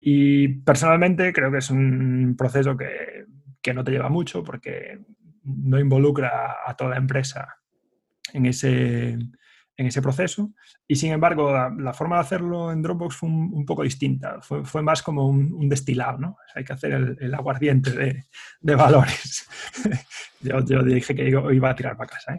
[0.00, 3.24] Y personalmente creo que es un proceso que,
[3.60, 5.00] que no te lleva mucho porque
[5.42, 7.57] no involucra a toda la empresa
[8.32, 9.18] en ese,
[9.78, 10.52] en ese proceso.
[10.86, 14.40] Y sin embargo, la, forma de hacerlo en Dropbox fue un, poco distinta.
[14.40, 16.36] Fue, fue, más como un, destilado, ¿no?
[16.54, 18.24] hay que hacer el, aguardiente de,
[18.60, 19.48] de valores.
[20.40, 22.34] yo, yo, dije que iba a tirar para casa.
[22.34, 22.38] ¿eh?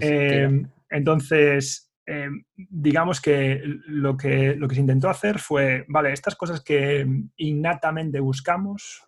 [0.00, 6.36] Eh, entonces, eh, digamos que lo, que lo que se intentó hacer fue, vale, estas
[6.36, 9.02] cosas que innatamente buscamos,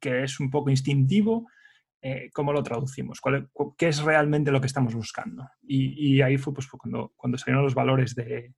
[0.00, 1.46] que es un poco instintivo,
[2.04, 3.20] eh, cómo lo traducimos,
[3.78, 5.48] qué es realmente lo que estamos buscando.
[5.62, 8.54] Y, ahí fue pues, cuando, salieron los valores de,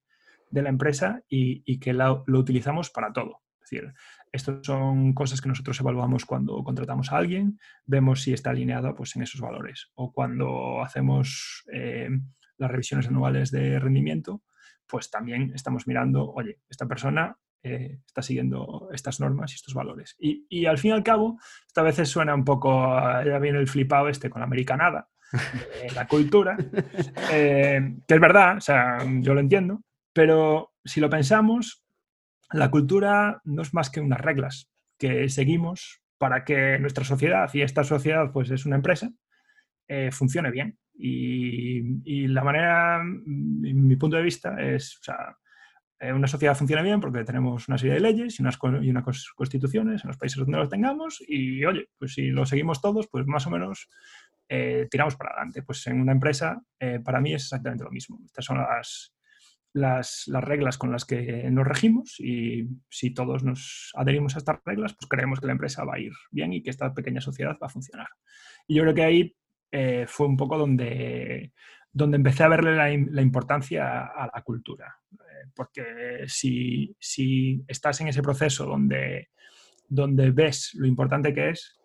[0.51, 3.43] la empresa y, que lo utilizamos para todo.
[3.63, 3.95] Es decir,
[4.33, 9.15] estas son cosas que nosotros evaluamos cuando contratamos a alguien, vemos si está alineado pues,
[9.17, 9.91] en esos valores.
[9.95, 12.09] O cuando hacemos eh,
[12.57, 14.43] las revisiones anuales de rendimiento,
[14.87, 20.17] pues también estamos mirando, oye, esta persona eh, está siguiendo estas normas y estos valores.
[20.19, 24.11] Y, al fin y al cabo, esta veces suena un poco, ya viene el flipado
[24.11, 25.09] este con la americanada,
[25.95, 26.59] la cultura,
[27.33, 31.83] eh, que es verdad, o sea, yo lo entiendo, pero si lo pensamos,
[32.53, 37.63] la cultura no es más que unas reglas que seguimos para que nuestra sociedad, y
[37.63, 39.11] esta sociedad pues es una empresa,
[39.89, 40.79] eh, funcione bien.
[40.97, 45.44] Y, y, la manera, mi punto de vista, es, o sea, eh,
[46.13, 50.05] una sociedad funciona bien porque tenemos una serie de leyes y unas, y unas constituciones
[50.05, 53.47] en los países donde los tengamos y, oye, pues si lo seguimos todos, pues más
[53.47, 53.89] o menos
[54.49, 55.63] eh, tiramos para adelante.
[55.63, 58.19] Pues en una empresa, eh, para mí es exactamente lo mismo.
[58.25, 59.15] Estas son las,
[59.73, 64.59] las, las, reglas con las que nos regimos y si todos nos adherimos a estas
[64.65, 67.57] reglas, pues creemos que la empresa va a ir bien y que esta pequeña sociedad
[67.63, 68.09] va a funcionar.
[68.67, 69.37] Y yo creo que ahí
[70.07, 71.53] fue un poco donde,
[71.93, 74.97] donde empecé a verle la, la importancia a la cultura
[75.55, 76.95] porque si,
[77.67, 79.29] estás en ese proceso donde,
[79.89, 81.79] donde ves lo importante que es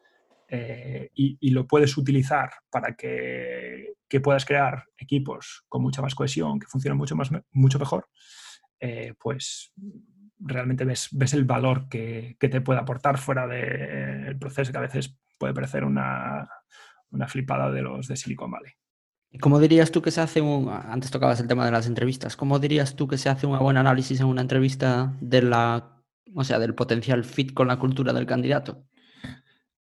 [0.47, 3.93] eh, y, lo puedes utilizar para que,
[4.23, 8.09] puedas crear equipos con mucha más cohesión, que funcionen mucho, más, mucho mejor,
[8.79, 9.73] eh, pues
[10.39, 15.19] realmente ves, ves el valor que, te puede aportar fuera del proceso que a veces
[15.37, 16.49] puede parecer una,
[17.11, 18.71] una flipada de los de Silicon Valley.
[19.41, 20.69] ¿Cómo dirías tú que se hace un...
[20.69, 22.35] Antes tocabas el tema de las entrevistas.
[22.35, 26.03] ¿Cómo dirías tú que se hace un buen análisis en una entrevista de la...
[26.33, 28.85] O sea, del potencial fit con la cultura del candidato?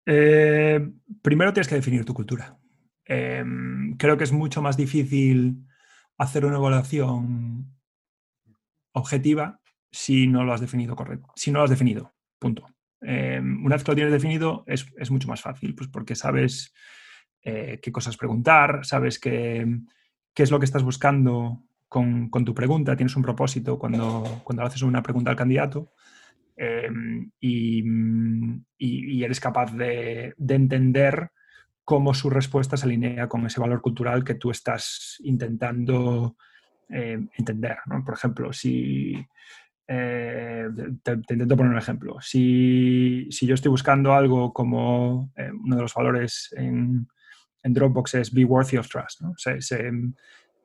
[0.04, 0.88] Eh,
[1.22, 2.58] primero tienes que definir tu cultura.
[3.04, 5.64] Em, creo que es mucho más difícil
[6.18, 7.72] hacer una evaluación
[8.92, 11.32] objetiva si no lo has definido correcto.
[11.36, 12.66] Si no lo has definido, punto.
[13.00, 16.72] Em, una vez que lo tienes definido es, es mucho más fácil, pues porque sabes
[17.48, 19.64] eh, qué cosas preguntar, sabes qué,
[20.34, 24.64] qué, es lo que estás buscando con, con, tu pregunta, tienes un propósito cuando, cuando
[24.64, 25.92] haces una pregunta al candidato
[26.56, 26.90] eh,
[27.38, 27.84] y,
[28.78, 31.30] y, eres capaz de, de, entender
[31.84, 36.36] cómo su respuesta se alinea con ese valor cultural que tú estás intentando
[36.88, 37.76] eh, entender.
[37.86, 38.04] ¿no?
[38.04, 39.24] Por ejemplo, si...
[39.86, 40.68] te,
[41.04, 42.16] te, intento poner un ejemplo.
[42.20, 45.32] Si, si, yo estoy buscando algo como
[45.62, 47.06] uno de los valores en,
[47.66, 49.20] en Dropbox es be worthy of trust.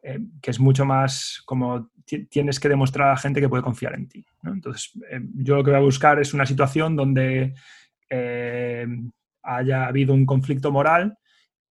[0.03, 1.91] Eh, que es mucho más como
[2.29, 4.25] tienes que demostrar a la gente que puede confiar en ti.
[4.43, 7.53] Entonces, eh, yo lo que voy a buscar es una situación donde
[8.09, 8.87] eh,
[9.43, 11.17] haya habido un conflicto moral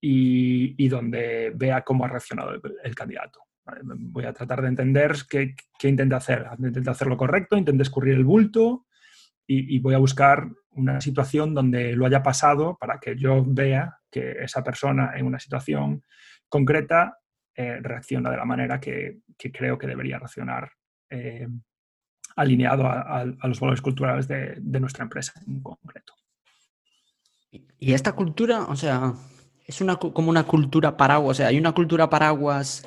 [0.00, 2.52] y, donde vea cómo ha reaccionado
[2.84, 3.40] el, candidato.
[3.84, 6.46] Voy a tratar de entender qué, qué intenta hacer.
[6.58, 8.86] Intenta hacer lo correcto, intenta escurrir el bulto
[9.52, 14.36] y, voy a buscar una situación donde lo haya pasado para que yo vea que
[14.42, 16.04] esa persona en una situación
[16.48, 17.18] concreta
[17.54, 20.70] eh, reacciona de la manera que, creo que debería reaccionar
[21.08, 21.48] eh,
[22.36, 26.14] alineado a, los valores culturales de, nuestra empresa en concreto.
[27.50, 29.14] Y esta cultura, o sea,
[29.66, 32.86] es una, como una cultura paraguas, o sea, hay una cultura paraguas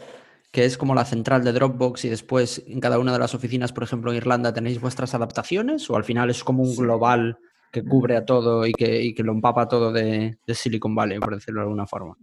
[0.54, 3.74] que es como la central de Dropbox y después en cada una de las oficinas,
[3.74, 7.40] por ejemplo en Irlanda, tenéis vuestras adaptaciones o al final es como un global
[7.72, 11.64] que cubre a todo y que, lo empapa todo de, Silicon Valley, por decirlo de
[11.64, 12.16] alguna forma?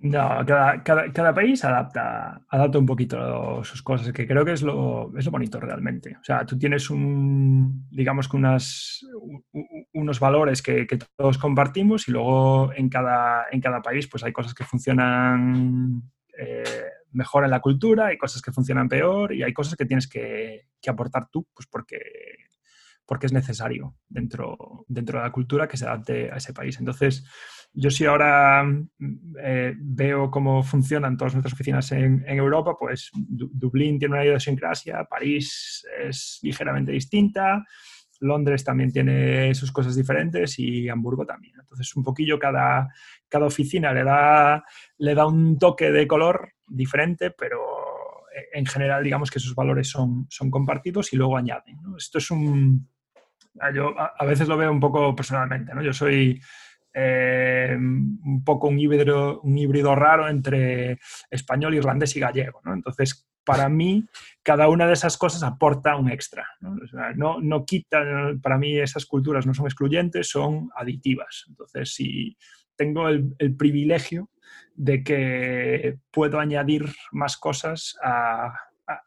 [0.00, 5.26] No, cada, país adapta, adapta un poquito sus cosas, que creo que es lo, es
[5.26, 6.16] lo bonito realmente.
[6.20, 9.06] O sea, tú tienes un, digamos que unas,
[9.92, 14.54] unos valores que, todos compartimos y luego en cada, en cada país pues hay cosas
[14.54, 16.02] que funcionan
[16.36, 16.64] eh,
[17.12, 20.66] mejor en la cultura, hay cosas que funcionan peor y hay cosas que tienes que,
[20.86, 21.98] aportar tú, pues porque,
[23.06, 26.78] porque es necesario dentro, dentro de la cultura que se adapte a ese país.
[26.78, 27.24] Entonces,
[27.72, 28.64] yo si ahora
[29.42, 35.86] eh, veo cómo funcionan todas nuestras oficinas en, Europa, pues Dublín tiene una idiosincrasia, París
[36.02, 37.64] es ligeramente distinta,
[38.20, 41.54] Londres también tiene sus cosas diferentes y Hamburgo también.
[41.58, 42.88] Entonces, un poquillo cada,
[43.28, 44.64] cada oficina le da,
[44.98, 47.60] le da un toque de color diferente, pero
[48.52, 51.78] en general digamos que sus valores son, son compartidos y luego añaden.
[51.96, 52.88] Esto es un...
[53.74, 55.82] Yo a, veces lo veo un poco personalmente, ¿no?
[55.82, 56.40] Yo soy
[56.94, 60.98] eh, un poco un híbrido, un híbrido raro entre
[61.30, 62.72] español, irlandés y gallego, ¿no?
[62.72, 64.06] Entonces, para mí,
[64.42, 66.46] cada una de esas cosas aporta un extra.
[67.16, 67.40] ¿no?
[67.40, 68.00] no, quita,
[68.42, 71.46] para mí esas culturas no son excluyentes, son aditivas.
[71.48, 72.36] Entonces, si
[72.76, 74.30] tengo el, privilegio
[74.74, 78.52] de que puedo añadir más cosas a,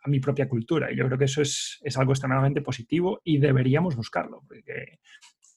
[0.06, 0.90] mi propia cultura.
[0.90, 5.00] Y yo creo que eso es, algo extremadamente positivo y deberíamos buscarlo, porque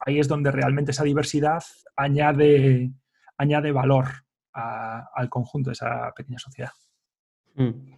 [0.01, 1.63] ahí es donde realmente esa diversidad
[1.95, 2.91] añade,
[3.39, 4.07] añade valor
[4.53, 6.73] al conjunto de esa pequeña sociedad.
[7.55, 7.95] Mm.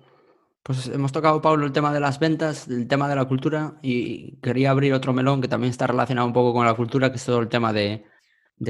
[0.62, 4.36] Pues hemos tocado, Pablo, el tema de las ventas, el tema de la cultura y
[4.42, 7.24] quería abrir otro melón que también está relacionado un poco con la cultura, que es
[7.24, 8.04] todo el tema de,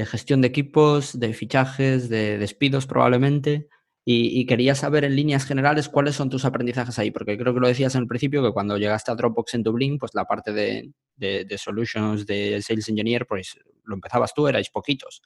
[0.06, 3.68] gestión de equipos, de fichajes, de despidos probablemente.
[4.10, 7.68] Y, quería saber en líneas generales cuáles son tus aprendizajes ahí, porque creo que lo
[7.68, 10.94] decías en el principio, que cuando llegaste a Dropbox en Dublín, pues la parte de,
[11.16, 15.20] de Solutions, de Sales Engineer, pues lo empezabas tú, erais poquitos.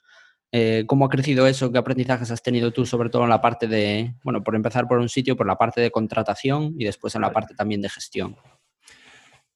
[0.55, 1.71] Eh, ¿Cómo ha crecido eso?
[1.71, 4.99] ¿Qué aprendizajes has tenido tú, sobre todo en la parte de, bueno, por empezar por
[4.99, 8.35] un sitio, por la parte de contratación y después en la parte también de gestión?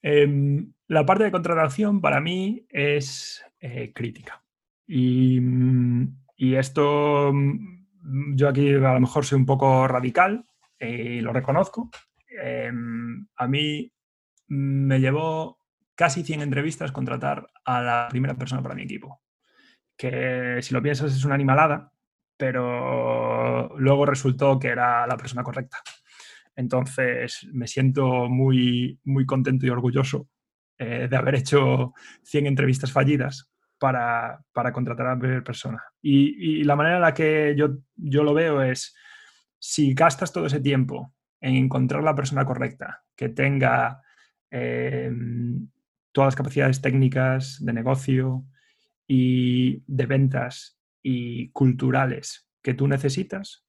[0.02, 4.44] Em, la parte de contratación para mí es eh, crítica.
[4.88, 5.42] Y,
[6.56, 7.34] esto,
[8.36, 10.46] yo aquí a lo mejor soy un poco radical
[10.80, 11.90] y lo reconozco.
[12.30, 13.92] Em, a mí
[14.48, 15.60] me llevó
[15.96, 19.22] casi 100 entrevistas contratar a la primera persona para mi equipo
[19.98, 21.92] que si lo piensas es una animalada,
[22.38, 25.80] pero luego resultó que era la persona correcta.
[26.56, 30.30] Entonces me siento muy, muy contento y orgulloso
[30.78, 35.84] eh, de haber hecho 100 entrevistas fallidas para, contratar a primera persona.
[36.02, 38.96] Y, la manera en la que yo, yo lo veo es,
[39.60, 44.02] si gastas todo ese tiempo en encontrar la persona correcta, que tenga
[44.52, 45.12] eh,
[46.12, 48.46] todas las capacidades técnicas de negocio,
[49.08, 53.66] y de ventas y culturales que tú necesitas,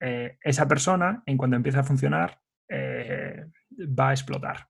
[0.00, 3.44] eh, esa persona, en cuanto empiece a funcionar, eh,
[3.78, 4.68] va a explotar.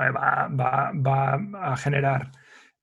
[0.00, 2.32] Va, a generar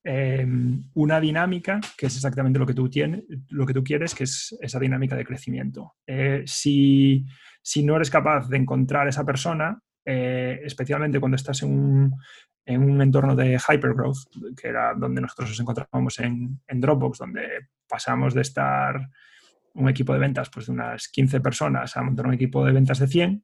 [0.03, 4.23] em, una dinámica que es exactamente lo que tú tienes, lo que tú quieres, que
[4.23, 5.95] es esa dinámica de crecimiento.
[6.07, 7.25] Eh, si,
[7.61, 12.15] si, no eres capaz de encontrar esa persona, especialmente cuando estás en un,
[12.69, 18.35] en un entorno de hypergrowth, que era donde nosotros nos encontrábamos en, Dropbox, donde pasamos
[18.35, 19.09] de estar
[19.73, 22.99] un equipo de ventas pues, de unas 15 personas a montar un equipo de ventas
[22.99, 23.41] de 100,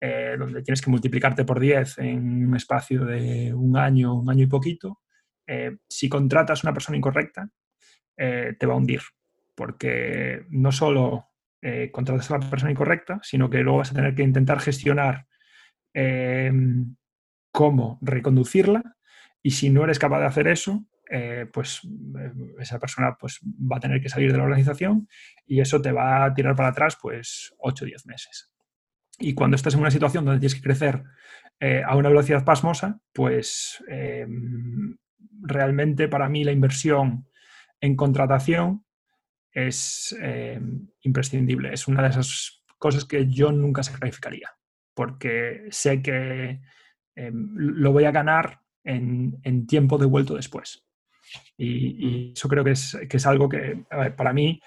[0.00, 4.44] eh, donde tienes que multiplicarte por 10 en un espacio de un año, un año
[4.44, 5.01] y poquito.
[5.46, 7.48] Eh, si contratas una persona incorrecta,
[8.16, 9.02] eh, te va a hundir,
[9.54, 11.28] porque no solo
[11.92, 15.28] contratas a la persona incorrecta, sino que luego vas a tener que intentar gestionar
[17.52, 18.82] cómo reconducirla
[19.42, 23.76] y si no eres capaz de hacer eso, eh, pues eh, esa persona pues, va
[23.76, 25.08] a tener que salir de la organización
[25.46, 28.50] y eso te va a tirar para atrás pues 8 o 10 meses.
[29.18, 31.02] Y cuando estás en una situación donde tienes que crecer
[31.60, 33.84] eh, a una velocidad pasmosa, pues
[35.40, 37.26] realmente para mí la inversión
[37.80, 38.84] en contratación
[39.52, 40.16] es
[41.02, 41.72] imprescindible.
[41.72, 44.50] Es una de esas cosas que yo nunca sacrificaría,
[44.94, 46.60] porque sé que
[47.14, 50.84] Em, lo voy a ganar en, tiempo devuelto después.
[51.56, 53.84] Y, eso creo que es, que es algo que,
[54.16, 54.60] para mí,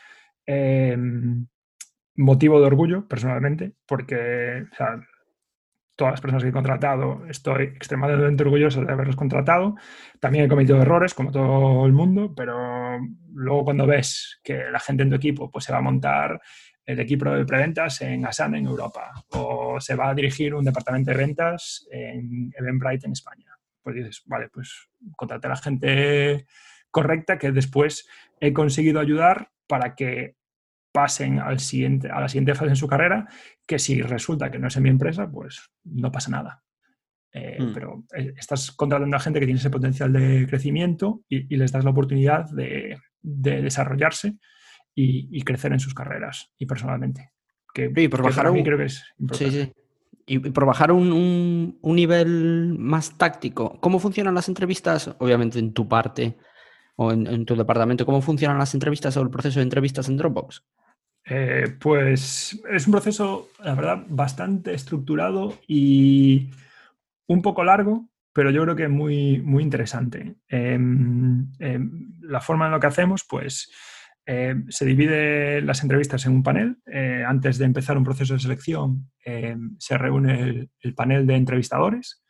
[0.46, 1.48] em,
[2.16, 4.66] motivo de orgullo personalmente, porque
[5.96, 9.76] todas las personas que he contratado estoy extremadamente orgulloso de haberlos contratado.
[10.20, 13.00] También he cometido errores, como todo el mundo, pero
[13.34, 16.42] luego cuando ves que la gente en tu equipo pues, se va a montar
[16.86, 21.12] el equipo de preventas en Asana en Europa o se va a dirigir un departamento
[21.12, 23.58] de ventas en Eventbrite en España.
[23.82, 26.46] Pues dices, vale, pues contrate a la gente
[26.92, 28.08] correcta que después
[28.40, 30.36] he conseguido ayudar para que
[30.96, 33.28] pasen al siguiente, a la siguiente fase en su carrera,
[33.68, 36.64] que si resulta que no es en mi empresa, pues no pasa nada.
[37.34, 37.74] Eh, hmm.
[37.74, 41.84] Pero eh, estás contratando a gente que tiene ese potencial de crecimiento y, les das
[41.84, 44.38] la oportunidad de, desarrollarse
[44.96, 47.32] y, crecer en sus carreras y personalmente.
[47.74, 49.74] Que, y por bajar un, creo que es importante.
[50.26, 55.14] Y por bajar un, nivel más táctico, ¿cómo funcionan las entrevistas?
[55.20, 56.38] Obviamente en tu parte
[56.96, 60.64] o en, tu departamento, ¿cómo funcionan las entrevistas o el proceso de entrevistas en Dropbox?
[61.28, 66.52] Eh, pues es un proceso, la verdad, bastante estructurado y
[67.28, 70.36] un poco largo, pero yo creo que muy, muy interesante.
[70.48, 73.72] Em, em, la forma en lo que hacemos, pues
[74.26, 76.78] em, se divide las entrevistas en un panel.
[76.86, 79.12] Eh, antes de empezar un proceso de selección,
[79.80, 82.24] se reúne el, panel de entrevistadores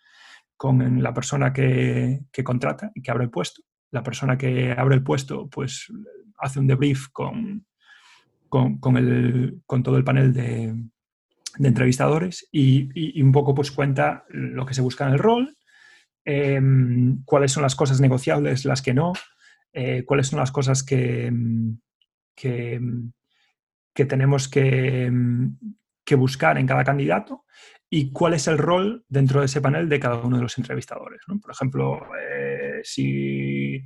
[0.57, 3.61] con la persona que, que contrata y que abre el puesto.
[3.91, 5.91] La persona que abre el puesto, pues
[6.37, 7.65] hace un debrief con,
[8.79, 10.73] con, con todo el panel de,
[11.59, 15.55] entrevistadores y, un poco pues cuenta lo que se busca en el rol,
[16.23, 19.13] em, cuáles son las cosas negociables, las que no,
[19.73, 21.31] eh, cuáles son las cosas que,
[22.35, 22.79] que,
[23.93, 25.11] tenemos que,
[26.03, 27.45] que, buscar en cada candidato
[27.89, 31.21] y cuál es el rol dentro de ese panel de cada uno de los entrevistadores.
[31.41, 33.81] Por ejemplo, eh, si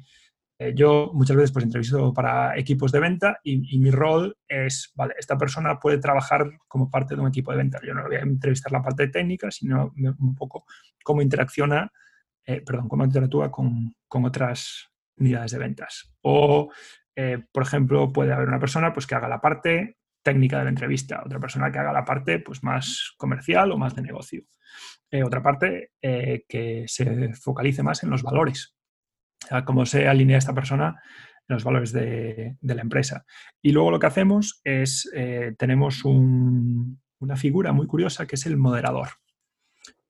[0.75, 5.37] yo muchas veces pues entrevisto para equipos de venta y, mi rol es, vale, esta
[5.37, 7.79] persona puede trabajar como parte de un equipo de venta.
[7.85, 10.65] Yo no voy a entrevistar la parte técnica, sino un poco
[11.01, 11.89] cómo interacciona,
[12.45, 16.13] eh, perdón, cómo interactúa con, con, otras unidades de ventas.
[16.23, 16.69] O,
[17.15, 20.71] eh, por ejemplo, puede haber una persona pues, que haga la parte técnica de la
[20.71, 24.43] entrevista, otra persona que haga la parte pues, más comercial o más de negocio.
[25.23, 28.75] otra parte que se focalice más en los valores
[29.65, 31.01] cómo se alinea esta persona
[31.47, 33.25] en los valores de, la empresa.
[33.61, 38.57] Y luego lo que hacemos es, eh, tenemos una figura muy curiosa que es el
[38.57, 39.09] moderador.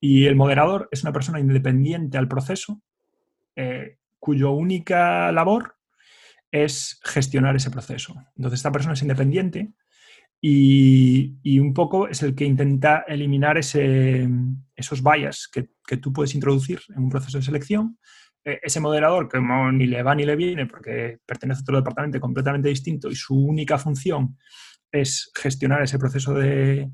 [0.01, 2.81] Y el moderador es una persona independiente al proceso,
[3.55, 5.75] eh, cuyo única labor
[6.51, 8.15] es gestionar ese proceso.
[8.35, 9.73] Entonces, esta persona es independiente
[10.41, 16.79] y, un poco es el que intenta eliminar esos bias que, que, tú puedes introducir
[16.95, 17.97] en un proceso de selección
[18.43, 22.69] ese moderador que ni le va ni le viene porque pertenece a otro departamento completamente
[22.69, 24.37] distinto y su única función
[24.91, 26.89] es gestionar ese proceso de,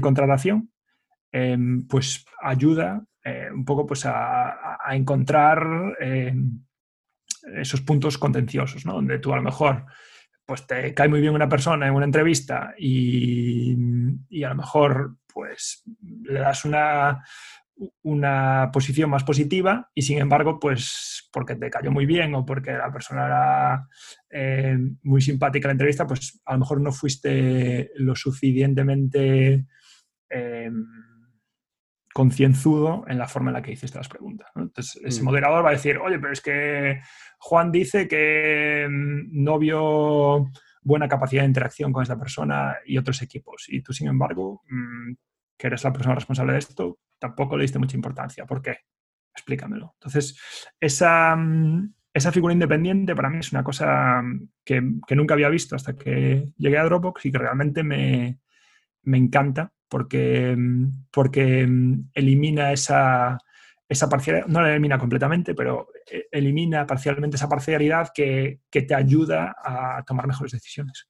[0.00, 0.70] contratación,
[1.32, 6.64] em, pues ayuda eh, un poco pues a, encontrar em,
[7.56, 8.94] esos puntos contenciosos, ¿no?
[8.94, 9.86] Donde tú a lo mejor
[10.44, 13.76] pues te cae muy bien una persona en una entrevista y,
[14.28, 15.82] y a lo mejor pues
[16.24, 17.24] le das una,
[18.02, 22.72] una posición más positiva y sin embargo, pues porque te cayó muy bien o porque
[22.72, 23.88] la persona era
[24.30, 29.66] eh, muy simpática en la entrevista, pues a lo mejor no fuiste lo suficientemente
[30.30, 30.70] eh,
[32.12, 34.48] concienzudo en la forma en la que hiciste las preguntas.
[34.54, 35.24] Entonces, ese mm.
[35.24, 37.00] moderador va a decir, oye, pero es que
[37.38, 40.50] Juan dice que mm, no vio
[40.82, 43.64] buena capacidad de interacción con esta persona y otros equipos.
[43.68, 45.12] Y tú, sin embargo, mm,
[45.62, 48.44] que eres la persona responsable de esto, tampoco le diste mucha importancia.
[48.44, 48.78] ¿Por qué?
[49.32, 49.94] Explícamelo.
[49.94, 50.36] Entonces,
[50.80, 54.80] esa, mm, esa figura independiente para mí es una cosa mm, que,
[55.14, 58.40] nunca había visto hasta que llegué a Dropbox y que realmente me,
[59.04, 61.68] encanta porque, mm, porque
[62.12, 63.38] elimina esa,
[63.88, 68.96] esa parcialidad, no la elimina completamente, pero eh, elimina parcialmente esa parcialidad que, que te
[68.96, 71.08] ayuda a tomar mejores decisiones.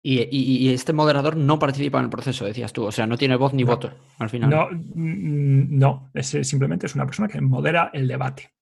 [0.00, 3.52] Y, este moderador no participa en el proceso, decías tú, o sea, no tiene voz
[3.52, 4.48] ni voto al final.
[4.48, 8.52] No, mm, no, es, simplemente es una persona que modera el debate.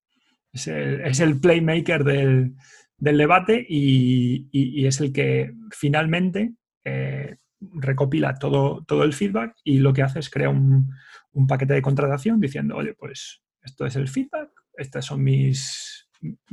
[0.53, 2.57] Es el, playmaker del,
[2.97, 10.03] debate y, es el que finalmente eh, recopila todo, todo el feedback y lo que
[10.03, 10.91] hace es crear un,
[11.33, 16.09] un paquete de contratación diciendo, oye, pues esto es el feedback, estas son mis,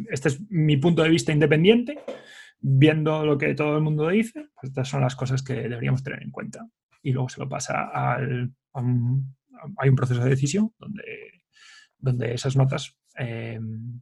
[0.09, 1.99] este es mi punto de vista independiente
[2.65, 6.23] viendo lo que todo el mundo dice, pues estas son las cosas que deberíamos tener
[6.23, 6.65] en cuenta.
[7.01, 9.35] Y luego se lo pasa al, a un,
[9.77, 11.43] hay un proceso de decisión donde,
[11.97, 14.01] donde esas notas em,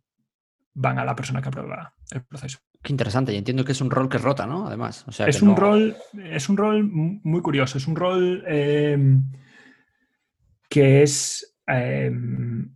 [0.75, 2.59] van a la persona que aprueba el proceso.
[2.83, 4.67] Qué interesante, y entiendo que es un rol que rota, ¿no?
[4.67, 5.05] Además.
[5.07, 9.23] O sea, es, un rol, es un rol muy curioso, es un rol em,
[10.69, 12.75] que es em,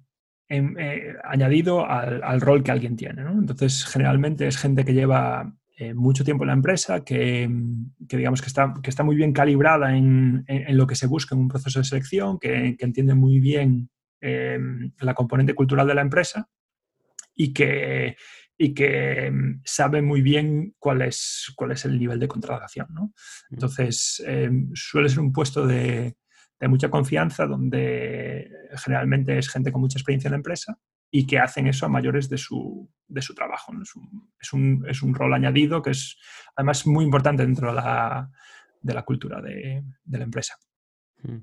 [0.49, 3.23] eh, añadido al, al, rol que alguien tiene.
[3.23, 3.31] ¿no?
[3.31, 7.49] Entonces, generalmente es gente que lleva eh, mucho tiempo en la empresa, que,
[7.99, 11.47] digamos que está, que está muy bien calibrada en, lo que se busca en un
[11.49, 13.89] proceso de selección, que, entiende muy bien
[14.21, 14.57] eh,
[14.99, 16.49] la componente cultural de la empresa
[17.35, 18.15] y que,
[18.57, 19.33] y que
[19.65, 22.87] sabe muy bien cuál es, cuál es el nivel de contratación.
[22.91, 23.13] ¿no?
[23.49, 24.23] Entonces,
[24.73, 26.15] suele ser un puesto de,
[26.57, 30.79] de mucha confianza donde generalmente es gente con mucha experiencia en la empresa
[31.11, 33.73] y que hacen eso a mayores de su, de su trabajo.
[33.81, 36.17] Es, un, es, un, es, un, rol añadido que es
[36.55, 38.29] además muy importante dentro de la,
[38.81, 40.55] de la cultura de, de, la empresa.
[41.23, 41.37] Mm.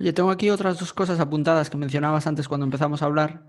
[0.00, 3.44] Oye, tengo aquí otras dos cosas apuntadas que mencionabas antes cuando empezamos a hablar.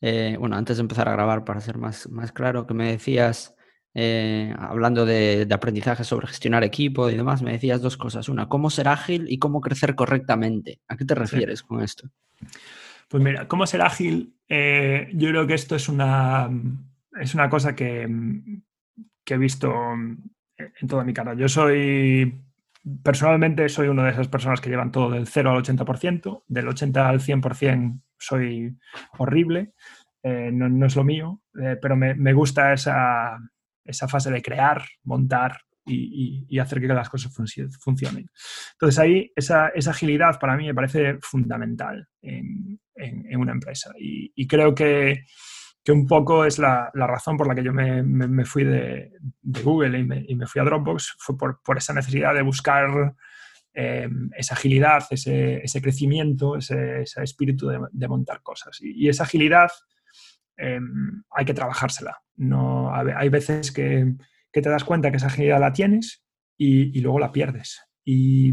[0.00, 3.54] Eh, bueno, antes de empezar a grabar, para ser más, más claro, que me decías,
[3.94, 8.28] eh, hablando de, de, aprendizaje sobre gestionar equipo y demás, me decías dos cosas.
[8.28, 10.80] Una, cómo ser ágil y cómo crecer correctamente.
[10.88, 12.10] ¿A qué te refieres con esto?
[13.08, 16.50] Pues mira, cómo ser ágil, eh, yo creo que esto es una,
[17.20, 18.02] es una cosa que,
[19.26, 21.34] he visto en toda mi cara.
[21.34, 22.40] Yo soy,
[23.02, 27.08] personalmente, soy una de esas personas que llevan todo del 0 al 80%, del 80
[27.08, 28.76] al 100% soy
[29.18, 29.74] horrible,
[30.22, 33.38] eh, no, es lo mío, eh, pero me, me gusta esa,
[33.84, 37.32] esa fase de crear, montar, y, hacer que las cosas
[37.80, 38.30] funcionen.
[38.72, 42.80] Entonces ahí esa, agilidad para mí me parece fundamental en,
[43.36, 45.24] una empresa y, creo que,
[45.88, 49.12] un poco es la, razón por la que yo me, fui de,
[49.42, 53.14] Google y me, fui a Dropbox, fue por, esa necesidad de buscar
[53.74, 58.78] eh, esa agilidad, ese, crecimiento, ese, espíritu de, montar cosas.
[58.80, 59.70] Y, esa agilidad
[60.56, 60.80] eh,
[61.30, 62.18] hay que trabajársela.
[62.36, 64.14] No, hay veces que
[64.54, 66.24] que te das cuenta que esa agilidad la tienes
[66.56, 67.82] y, luego la pierdes.
[68.04, 68.52] Y,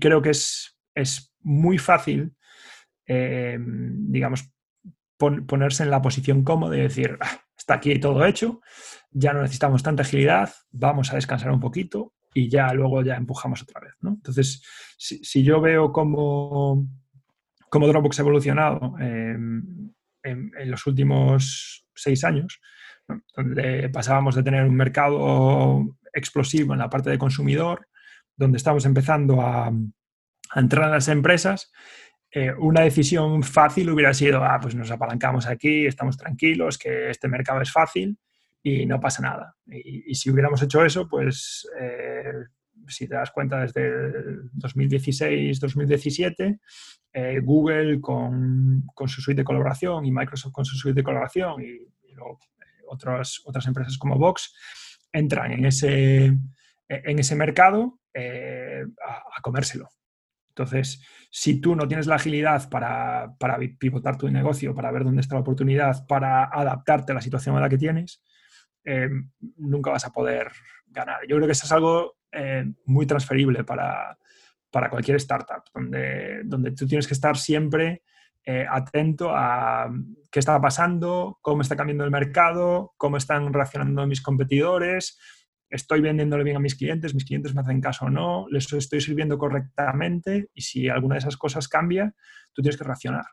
[0.00, 2.34] creo que es, es muy fácil,
[3.06, 4.52] eh, digamos,
[5.16, 8.60] ponerse en la posición cómoda y decir, ah, está aquí todo hecho,
[9.12, 13.62] ya no necesitamos tanta agilidad, vamos a descansar un poquito y ya luego ya empujamos
[13.62, 13.94] otra vez.
[14.02, 14.64] Entonces,
[14.98, 16.84] si, yo veo cómo,
[17.70, 19.94] cómo Dropbox ha evolucionado en,
[20.24, 22.60] en los últimos seis años,
[23.36, 27.86] donde pasábamos de tener un mercado explosivo en la parte de consumidor,
[28.36, 29.72] donde estamos empezando a,
[30.54, 31.72] entrar en las empresas,
[32.30, 37.28] eh, una decisión fácil hubiera sido, ah, pues nos apalancamos aquí, estamos tranquilos, que este
[37.28, 38.18] mercado es fácil
[38.62, 39.56] y no pasa nada.
[39.66, 42.32] Y, si hubiéramos hecho eso, pues eh,
[42.86, 43.90] si te das cuenta, desde
[44.58, 46.60] 2016-2017,
[47.14, 51.62] eh, Google con, con, su suite de colaboración y Microsoft con su suite de colaboración
[51.62, 52.38] y, y luego
[52.92, 54.54] otras, otras empresas como Vox
[55.12, 56.32] entran en ese,
[56.88, 59.88] en ese mercado eh, a, comérselo.
[60.48, 65.22] Entonces, si tú no tienes la agilidad para, para, pivotar tu negocio, para ver dónde
[65.22, 68.22] está la oportunidad, para adaptarte a la situación a la que tienes,
[68.84, 69.08] eh,
[69.56, 70.52] nunca vas a poder
[70.86, 71.20] ganar.
[71.26, 74.18] Yo creo que eso es algo eh, muy transferible para,
[74.70, 78.02] para, cualquier startup, donde, donde tú tienes que estar siempre
[78.44, 79.90] eh, atento a
[80.30, 85.18] qué está pasando, cómo está cambiando el mercado, cómo están reaccionando mis competidores,
[85.72, 89.00] estoy vendiéndole bien a mis clientes, mis clientes me hacen caso o no, les estoy
[89.00, 92.14] sirviendo correctamente y si alguna de esas cosas cambia,
[92.52, 93.24] tú tienes que reaccionar.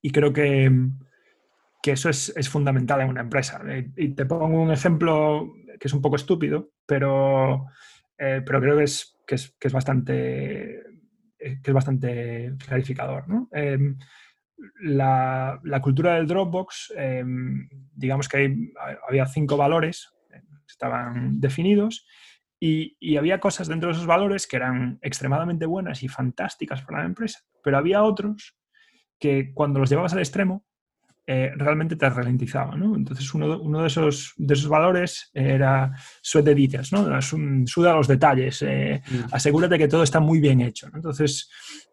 [0.00, 0.70] Y creo que,
[1.82, 3.60] que eso es, es, fundamental en una empresa.
[3.66, 7.66] Eh, y te pongo un ejemplo que es un poco estúpido, pero,
[8.16, 10.87] eh, pero creo que es, que es, que es bastante
[11.38, 13.24] que es bastante clarificador.
[13.52, 13.96] Em,
[14.80, 18.72] la, cultura del Dropbox, em, digamos que
[19.08, 22.06] había cinco valores que estaban definidos
[22.60, 27.06] y, había cosas dentro de esos valores que eran extremadamente buenas y fantásticas para la
[27.06, 28.56] empresa, pero había otros
[29.18, 30.64] que cuando los llevabas al extremo
[31.30, 32.74] eh, realmente te ralentizaba.
[32.74, 32.96] ¿no?
[32.96, 37.20] Entonces, uno, uno, de, esos, de esos valores era sweat the details, ¿no?
[37.66, 39.34] suda los detalles, eh, mm.
[39.34, 40.88] asegúrate que todo está muy bien hecho.
[40.94, 41.50] Entonces,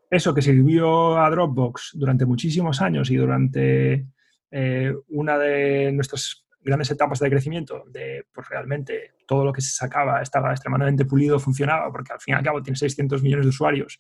[0.10, 4.08] eso que sirvió a Dropbox durante muchísimos años y durante
[4.52, 9.72] eh, una de nuestras grandes etapas de crecimiento, donde pues, realmente todo lo que se
[9.72, 13.50] sacaba estaba extremadamente pulido, funcionaba, porque al fin y al cabo tiene 600 millones de
[13.50, 14.00] usuarios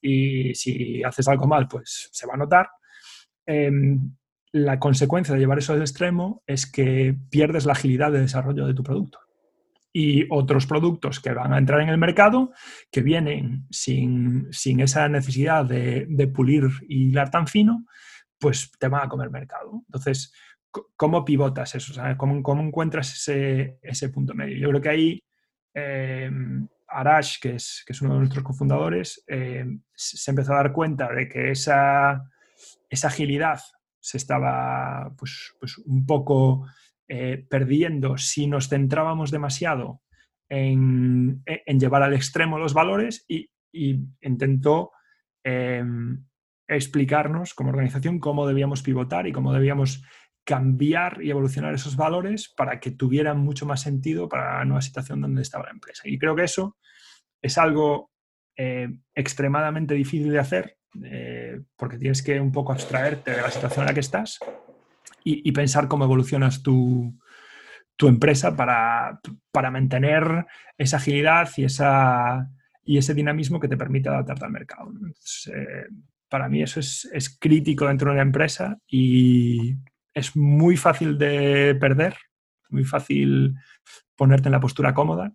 [0.00, 2.68] y si haces algo mal, pues se va a notar.
[3.44, 4.12] Em,
[4.52, 8.74] la consecuencia de llevar eso al extremo es que pierdes la agilidad de desarrollo de
[8.74, 9.18] tu producto.
[9.92, 12.52] Y otros productos que van a entrar en el mercado,
[12.90, 17.86] que vienen sin, esa necesidad de, pulir y hilar tan fino,
[18.38, 19.82] pues te van a comer mercado.
[19.86, 20.32] Entonces,
[20.96, 21.94] ¿cómo pivotas eso?
[22.18, 24.58] ¿cómo, encuentras ese, punto medio?
[24.58, 25.24] Yo creo que ahí
[25.72, 26.30] eh,
[26.88, 31.10] Arash, que es, que es uno de nuestros cofundadores, eh, se empezó a dar cuenta
[31.10, 32.22] de que esa,
[32.88, 33.60] esa agilidad
[34.06, 36.64] se estaba pues, pues un poco
[37.08, 40.00] eh, perdiendo si nos centrábamos demasiado
[40.48, 43.50] en, llevar al extremo los valores y,
[44.22, 44.92] intentó
[45.44, 46.24] em,
[46.68, 50.02] explicarnos como organización cómo debíamos pivotar y cómo debíamos
[50.44, 55.20] cambiar y evolucionar esos valores para que tuvieran mucho más sentido para la nueva situación
[55.20, 56.04] donde estaba la empresa.
[56.06, 56.78] Y creo que eso
[57.42, 58.12] es algo
[58.56, 63.82] eh, extremadamente difícil de hacer eh, porque tienes que un poco abstraerte de la situación
[63.82, 64.38] en la que estás
[65.24, 67.12] y, pensar cómo evolucionas tu,
[68.00, 69.20] empresa para,
[69.72, 70.46] mantener
[70.78, 72.48] esa agilidad y, esa,
[72.84, 74.92] y ese dinamismo que te permite adaptarte al mercado.
[75.52, 75.86] Eh,
[76.28, 79.74] para mí eso es, es, crítico dentro de una empresa y
[80.14, 82.16] es muy fácil de perder,
[82.68, 83.54] muy fácil
[84.14, 85.32] ponerte en la postura cómoda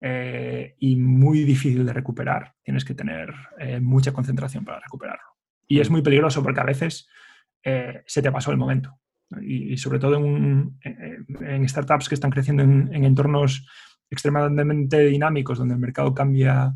[0.00, 2.54] eh, y muy difícil de recuperar.
[2.62, 5.36] Tienes que tener eh, mucha concentración para recuperarlo.
[5.66, 5.92] Y es mm.
[5.92, 7.08] muy peligroso porque a veces
[7.64, 8.98] eh, se te pasó el momento.
[9.42, 13.68] Y, sobre todo en, en, startups que están creciendo en, entornos
[14.08, 16.74] extremadamente dinámicos, donde el mercado cambia,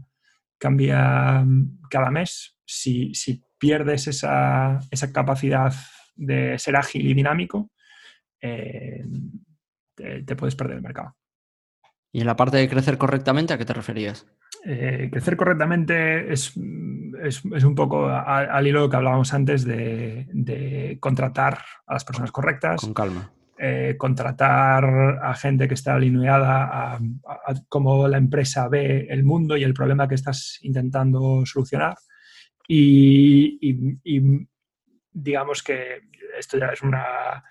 [0.58, 5.72] cambia mm, cada mes, si, si pierdes esa, esa, capacidad
[6.14, 7.70] de ser ágil y dinámico,
[8.38, 9.06] te
[10.36, 11.16] puedes perder el mercado.
[12.12, 14.26] ¿Y en la parte de crecer correctamente, a qué te referías?
[14.66, 16.52] Eh, crecer correctamente es,
[17.22, 22.82] es, un poco al, hilo que hablábamos antes de, contratar a las personas correctas.
[22.82, 23.32] Con calma.
[23.58, 24.84] Eh, contratar
[25.22, 27.00] a gente que está alineada a,
[27.68, 31.96] cómo la empresa ve el mundo y el problema que estás intentando solucionar.
[32.68, 33.58] y
[35.14, 36.00] digamos que
[36.38, 37.44] esto ya es una,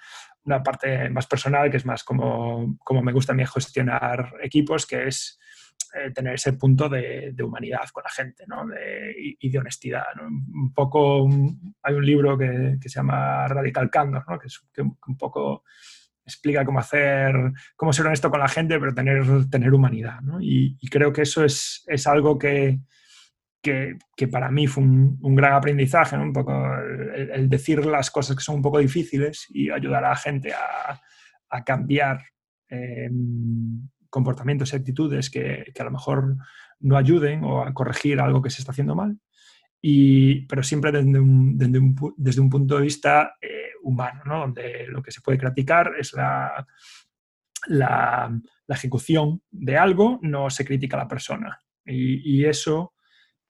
[0.46, 4.86] una parte más personal, que es más como, como me gusta a mí gestionar equipos,
[4.86, 5.40] que es
[5.94, 8.66] eh, tener ese punto de, humanidad con la gente ¿no?
[9.18, 10.06] y, de honestidad.
[10.22, 11.28] Un poco,
[11.84, 14.40] hay un libro que, que, se llama Radical Candor, ¿no?
[14.40, 15.64] que, es, que un poco
[16.26, 17.34] explica cómo hacer,
[17.76, 20.22] cómo ser honesto con la gente, pero tener, tener humanidad.
[20.22, 20.42] ¿no?
[20.42, 22.80] Y, y, creo que eso es, es algo que,
[23.62, 26.52] que, para mí fue un, gran aprendizaje, un poco
[27.16, 31.00] el, decir las cosas que son un poco difíciles y ayudar a la gente a,
[31.64, 32.24] cambiar
[32.70, 36.38] em, comportamientos y actitudes que, a lo mejor
[36.80, 39.20] no ayuden o a corregir algo que se está haciendo mal,
[39.82, 44.40] y, pero siempre desde un, desde un, punto de vista eh, humano, ¿no?
[44.40, 46.66] donde lo que se puede criticar es la,
[47.68, 48.32] la,
[48.70, 51.60] ejecución de algo, no se critica a la persona.
[51.86, 52.91] y eso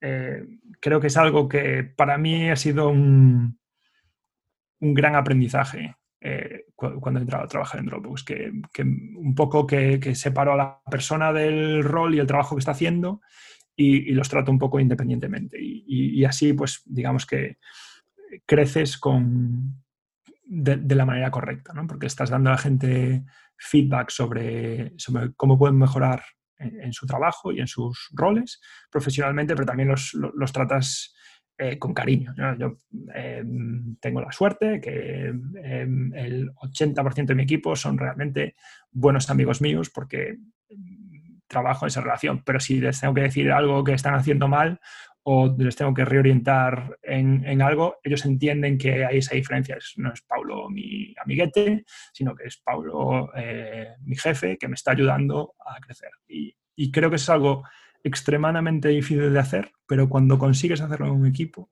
[0.02, 0.43] eh,
[0.80, 3.60] creo que es algo que para mí ha sido un,
[4.80, 8.52] un gran aprendizaje eh, cuando he entrado a trabajar en Dropbox, que,
[8.84, 12.72] un poco que, que, separo a la persona del rol y el trabajo que está
[12.72, 13.22] haciendo
[13.76, 15.58] y, los trato un poco independientemente.
[15.60, 17.58] Y, así, pues, digamos que
[18.45, 19.84] creces con,
[20.45, 21.88] de, la manera correcta, ¿no?
[21.88, 23.24] porque estás dando a la gente
[23.58, 26.24] feedback sobre, sobre cómo pueden mejorar
[26.62, 31.16] en, su trabajo y en sus roles profesionalmente, pero también los, los, tratas
[31.57, 32.34] eh, con cariño.
[32.57, 32.78] Yo
[33.14, 35.26] em, tengo la suerte que
[35.64, 38.55] em, el 80% de mi equipo son realmente
[38.91, 40.38] buenos amigos míos porque
[40.70, 44.47] em, trabajo en esa relación, pero si les tengo que decir algo que están haciendo
[44.47, 44.80] mal
[45.24, 49.78] o les tengo que reorientar en, en, algo, ellos entienden que hay esa diferencia.
[49.97, 54.91] No es Paulo mi amiguete, sino que es Paulo eh, mi jefe que me está
[54.91, 56.09] ayudando a crecer.
[56.28, 57.63] Y, y, creo que es algo
[58.03, 61.69] extremadamente difícil de hacer, pero cuando consigues hacerlo en un equipo,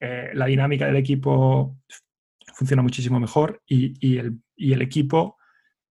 [0.00, 1.76] eh, la dinámica del equipo
[2.54, 5.36] funciona muchísimo mejor y, y, el, y el, equipo,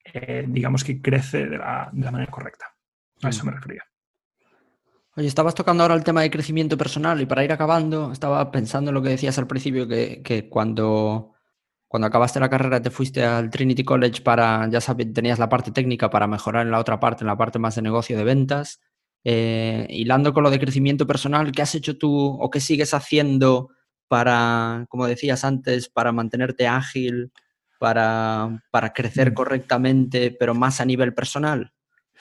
[0.03, 2.73] eh, digamos que crece de la, de la manera correcta.
[3.21, 3.83] A eso me refería.
[5.17, 8.91] Oye, estabas tocando ahora el tema de crecimiento personal y para ir acabando, estaba pensando
[8.91, 11.33] en lo que decías al principio, que, cuando,
[11.87, 15.71] cuando acabaste la carrera te fuiste al Trinity College para, ya sabes, tenías la parte
[15.71, 18.79] técnica para mejorar en la otra parte, en la parte más de negocio de ventas.
[19.23, 23.69] Eh, hilando con lo de crecimiento personal, ¿qué has hecho tú o qué sigues haciendo
[24.07, 27.31] para, como decías antes, para mantenerte ágil,
[27.79, 29.33] para, para crecer mm.
[29.33, 31.73] correctamente, pero más a nivel personal?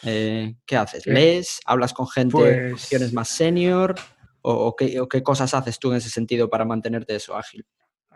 [0.03, 1.07] Eh, ¿Qué haces?
[1.07, 1.61] ¿Lees?
[1.65, 3.95] ¿Hablas con gente pues más senior?
[4.43, 7.67] ¿O, qué, cosas haces tú en ese sentido para mantenerte eso ágil?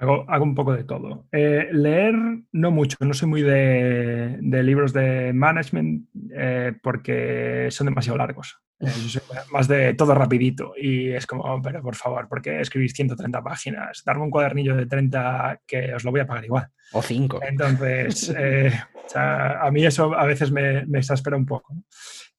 [0.01, 1.27] Hago, un poco de todo.
[1.31, 2.15] Eh, leer,
[2.53, 2.97] no mucho.
[3.01, 8.59] No soy muy de, libros de management eh, porque son demasiado largos.
[8.81, 9.21] soy
[9.53, 10.73] más de todo rapidito.
[10.75, 14.03] Y es como, pero por favor, ¿por qué escribís 130 páginas?
[14.03, 16.69] Darme un cuadernillo de 30 que os lo voy a pagar igual.
[16.93, 17.41] O 5.
[17.43, 18.35] Entonces,
[19.15, 21.75] a mí eso a veces me, exaspera un poco.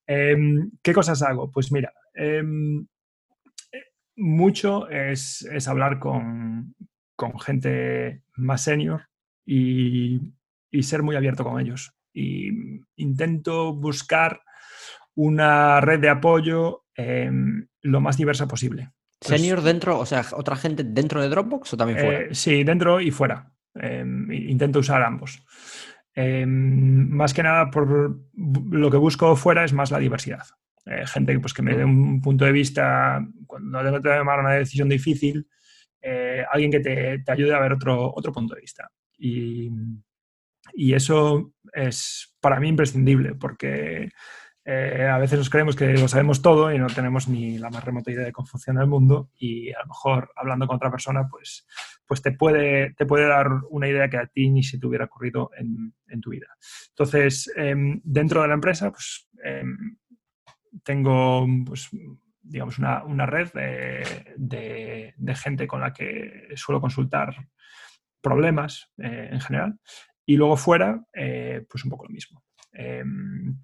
[0.07, 1.51] Em, ¿Qué cosas hago?
[1.51, 2.87] Pues mira, em,
[4.21, 6.75] mucho es, hablar con,
[7.39, 9.07] gente más senior
[9.45, 10.19] y,
[10.81, 11.93] ser muy abierto con ellos.
[12.13, 12.49] y
[12.97, 14.41] intento buscar
[15.15, 18.91] una red de apoyo em, lo más diversa posible.
[19.21, 22.19] ¿Senior dentro, o sea, otra gente dentro de Dropbox o también fuera?
[22.21, 23.53] Eh, sí, dentro y fuera.
[23.75, 25.43] Em, intento usar ambos.
[26.13, 30.43] Em, más que nada, por lo que busco fuera es más la diversidad.
[30.85, 34.53] Eh, gente pues, que me dé un punto de vista cuando tengo que tomar una
[34.53, 35.47] decisión difícil,
[36.01, 38.89] eh, alguien que te, ayude a ver otro, punto de vista.
[39.17, 39.69] Y,
[40.93, 44.09] eso es para mí imprescindible porque
[44.63, 47.83] eh, a veces nos creemos que lo sabemos todo y no tenemos ni la más
[47.83, 51.27] remota idea de cómo funciona el mundo y a lo mejor hablando con otra persona
[51.29, 51.65] pues,
[52.05, 52.93] pues te, puede,
[53.27, 56.47] dar una idea que a ti ni se te hubiera ocurrido en, en tu vida.
[56.89, 59.97] Entonces, em, dentro de la empresa pues, em,
[60.83, 61.89] tengo pues,
[62.41, 67.35] digamos una, una red de, de, gente con la que suelo consultar
[68.21, 69.79] problemas eh, en general
[70.25, 72.43] y luego fuera eh, pues un poco lo mismo.
[72.73, 73.57] Em,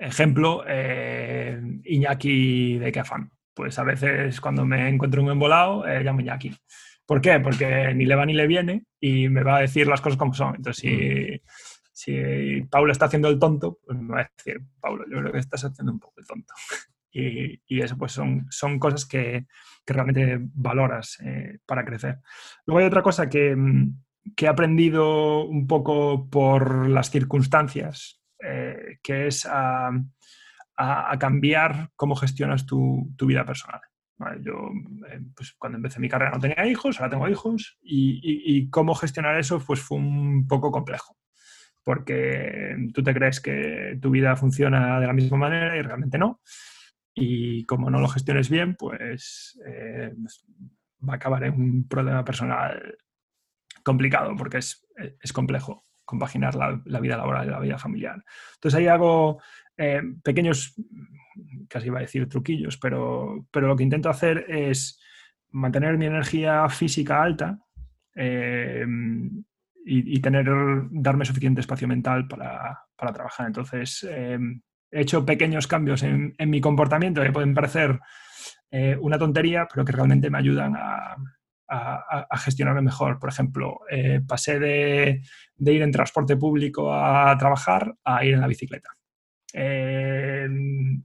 [0.00, 3.30] Ejemplo, eh, Iñaki de Cafán.
[3.52, 6.56] Pues a veces cuando me encuentro un embolado, eh, llamo Iñaki.
[7.04, 7.38] ¿Por qué?
[7.40, 10.32] Porque ni le va ni le viene y me va a decir las cosas como
[10.32, 10.54] son.
[10.56, 11.40] Entonces, si, mm.
[11.92, 15.38] si Paulo está haciendo el tonto, pues me va a decir, Paulo, yo creo que
[15.38, 16.54] estás haciendo un poco el tonto.
[17.12, 19.46] Y, y eso pues son, son cosas que,
[19.84, 22.20] que realmente valoras eh, para crecer.
[22.66, 23.56] Luego hay otra cosa que,
[24.36, 29.90] que he aprendido un poco por las circunstancias eh, que es a,
[31.18, 33.82] cambiar cómo gestionas tu, vida personal.
[34.40, 34.70] Yo,
[35.10, 39.38] eh, pues, cuando empecé mi carrera no tenía hijos, ahora tengo hijos, y, cómo gestionar
[39.38, 41.18] eso pues, fue un poco complejo,
[41.84, 46.40] porque tú te crees que tu vida funciona de la misma manera y realmente no,
[47.14, 50.44] y como no lo gestiones bien, pues, eh, pues
[51.08, 52.96] va a acabar en un problema personal
[53.82, 54.86] complicado, porque es,
[55.20, 58.24] es complejo compaginar la, vida laboral y la vida familiar.
[58.54, 59.40] Entonces ahí hago
[59.76, 60.74] eh, pequeños,
[61.68, 65.00] casi iba a decir truquillos, pero, pero lo que intento hacer es
[65.50, 67.60] mantener mi energía física alta
[68.16, 68.84] eh,
[69.86, 70.46] y, tener,
[70.90, 73.46] darme suficiente espacio mental para, trabajar.
[73.46, 74.38] Entonces eh,
[74.90, 78.00] he hecho pequeños cambios en, en, mi comportamiento que pueden parecer
[79.00, 81.16] una tontería, pero que realmente me ayudan a,
[81.70, 83.18] a, gestionarlo mejor.
[83.18, 85.22] Por ejemplo, eh, pasé de,
[85.58, 88.90] ir en transporte público a trabajar a ir en la bicicleta.
[89.52, 91.04] Em,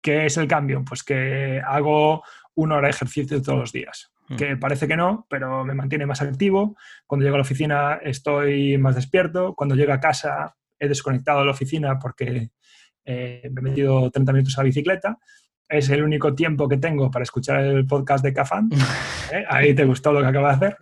[0.00, 0.84] ¿Qué es el cambio?
[0.84, 2.22] Pues que hago
[2.54, 4.12] una hora de ejercicio todos los días.
[4.28, 4.36] Hmm.
[4.36, 6.76] Que parece que no, pero me mantiene más activo.
[7.06, 9.54] Cuando llego a la oficina estoy más despierto.
[9.54, 12.50] Cuando llego a casa he desconectado de la oficina porque
[13.08, 15.18] eh, me he metido 30 minutos a la bicicleta
[15.68, 18.70] es el único tiempo que tengo para escuchar el podcast de Cafán.
[19.32, 19.44] ¿eh?
[19.48, 20.76] Ahí te gustó lo que acabo de hacer.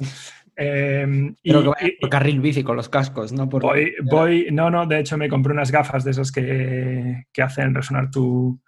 [0.57, 3.49] Eh, Pero y, por carril bici con los cascos, ¿no?
[3.49, 7.43] Por voy, voy, no, no, de hecho me compré unas gafas de esas que, que
[7.43, 8.59] hacen resonar tu,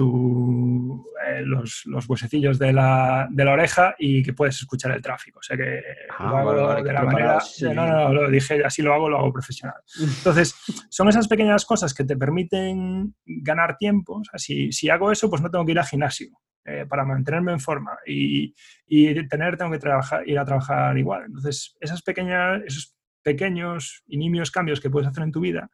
[0.00, 5.40] eh, los, los, huesecillos de la, de la, oreja y que puedes escuchar el tráfico.
[5.40, 5.82] O sea que
[6.16, 7.38] ah, lo hago de la manera.
[7.74, 9.76] No, no, lo dije, así lo hago, lo hago profesional.
[10.00, 10.54] Entonces,
[10.88, 14.14] son esas pequeñas cosas que te permiten ganar tiempo.
[14.14, 16.28] O sea, si, si hago eso, pues no tengo que ir al gimnasio.
[16.64, 18.54] Eh, para mantenerme en forma y,
[18.86, 21.24] y, tener, tengo que trabajar, ir a trabajar igual.
[21.24, 25.70] Entonces, esas pequeñas, esos pequeños y nimios cambios que puedes hacer en tu vida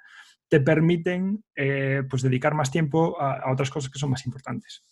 [0.49, 4.82] te permiten eh, pues dedicar más tiempo a, otras cosas que son más importantes.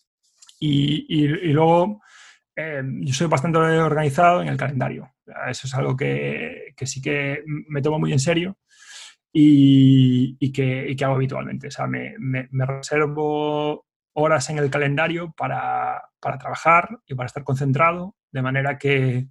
[0.58, 2.00] Y, luego,
[2.54, 5.12] eh, yo soy bastante organizado en el calendario.
[5.48, 8.58] Eso es algo que, sí que me tomo muy en serio
[9.32, 11.66] y, que, hago habitualmente.
[11.66, 18.42] O sea, me, reservo horas en el calendario para, trabajar y para estar concentrado, de
[18.42, 19.26] manera que,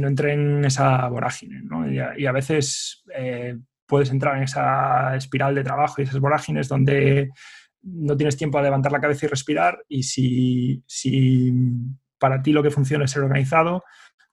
[0.00, 1.62] no entre en esa vorágine.
[2.16, 3.56] Y, a, veces eh,
[3.86, 7.30] puedes entrar en esa espiral de trabajo y esas vorágines donde
[7.82, 11.52] no tienes tiempo a levantar la cabeza y respirar y si, si
[12.18, 13.84] para ti lo que funciona es ser organizado,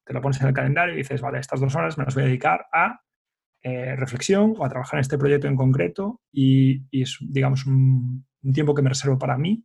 [0.06, 2.24] te lo pones en el calendario y dices, vale, estas dos horas me las voy
[2.24, 3.02] a dedicar a
[3.64, 8.54] eh, reflexión o a trabajar en este proyecto en concreto y, es, digamos, un, un,
[8.54, 9.64] tiempo que me reservo para mí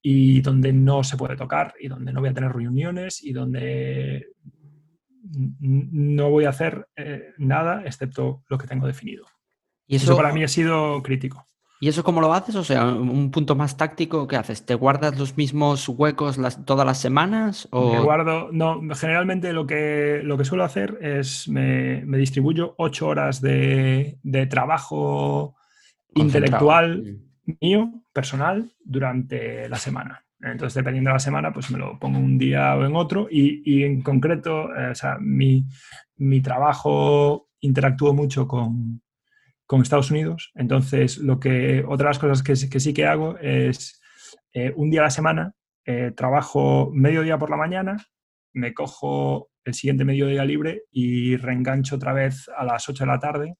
[0.00, 4.28] y donde no se puede tocar y donde no voy a tener reuniones y donde
[5.32, 9.26] no voy a hacer eh, nada excepto lo que tengo definido.
[9.86, 11.46] ¿Y eso, para mí ha sido crítico.
[11.82, 12.54] ¿Y eso cómo lo haces?
[12.54, 14.64] O sea, un punto más táctico, ¿qué haces?
[14.64, 17.66] ¿Te guardas los mismos huecos las, todas las semanas?
[17.72, 17.92] O...
[17.92, 23.40] Me guardo, no, generalmente lo que, lo que suelo hacer es me, distribuyo ocho horas
[23.40, 24.16] de,
[24.48, 25.56] trabajo
[26.14, 27.18] intelectual
[27.60, 30.21] mío, personal, durante la semana.
[30.42, 33.84] Entonces, dependiendo de la semana, pues me lo pongo un día o en otro y,
[33.84, 35.64] en concreto, eh, o sea, mi,
[36.16, 39.02] mi, trabajo interactúo mucho con,
[39.66, 40.50] con Estados Unidos.
[40.56, 44.00] Entonces, lo que, otra de las cosas que, que sí que hago es
[44.52, 47.96] eh, un día a la semana eh, trabajo medio día por la mañana,
[48.52, 53.18] me cojo el siguiente mediodía libre y reengancho otra vez a las 8 de la
[53.18, 53.56] tarde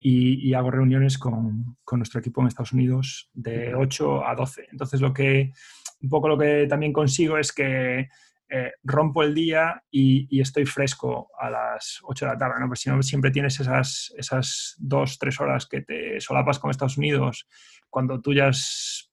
[0.00, 4.66] y, hago reuniones con, con, nuestro equipo en Estados Unidos de 8 a 12.
[4.70, 5.52] Entonces, lo que,
[6.00, 8.08] un poco lo que también consigo es que
[8.48, 12.66] eh, rompo el día y, estoy fresco a las 8 de la tarde, ¿no?
[12.66, 16.96] Porque si no, siempre tienes esas, esas dos, tres horas que te solapas con Estados
[16.96, 17.48] Unidos
[17.90, 19.10] cuando tú ya has,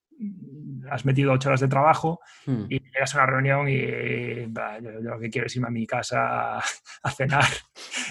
[0.91, 2.65] has metido ocho horas de trabajo hmm.
[2.69, 6.59] y llegas a una reunión y yo, lo que quiero es irme a mi casa
[6.59, 7.45] a, cenar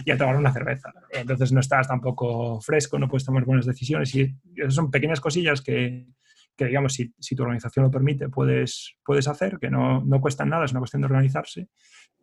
[0.04, 0.92] y a tomar una cerveza.
[1.10, 5.62] Entonces no estás tampoco fresco, no puedes tomar buenas decisiones y esas son pequeñas cosillas
[5.62, 6.08] que,
[6.56, 10.48] que digamos, si, si, tu organización lo permite, puedes, puedes hacer, que no, no cuestan
[10.48, 11.68] nada, es una cuestión de organizarse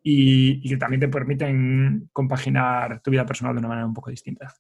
[0.04, 4.10] y, y, que también te permiten compaginar tu vida personal de una manera un poco
[4.10, 4.54] distinta.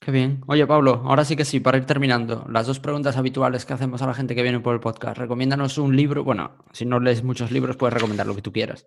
[0.00, 0.40] Qué bien.
[0.46, 4.00] Oye, Pablo, ahora sí que sí, para ir terminando, las dos preguntas habituales que hacemos
[4.00, 5.18] a la gente que viene por el podcast.
[5.18, 8.86] Recomiéndanos un libro, bueno, si no lees muchos libros, puedes recomendar lo que tú quieras.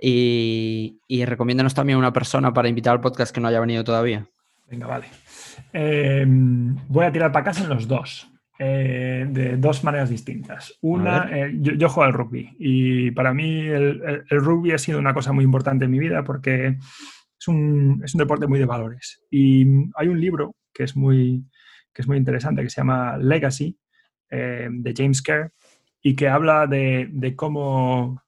[0.00, 4.28] Y, y recomiéndanos también una persona para invitar al podcast que no haya venido todavía.
[4.68, 5.06] Venga, vale.
[5.72, 8.30] Eh, voy a tirar para casa en los dos.
[8.60, 10.76] Eh, de dos maneras distintas.
[10.80, 15.30] Una, eh, yo, juego al rugby y para mí el, rugby ha sido una cosa
[15.30, 16.76] muy importante en mi vida porque
[17.38, 19.24] es un, es un, deporte muy de valores.
[19.30, 21.44] Y hay un libro que es muy,
[21.92, 23.78] que es muy interesante que se llama Legacy
[24.28, 25.52] eh, de James Kerr
[26.02, 28.20] y que habla de, de cómo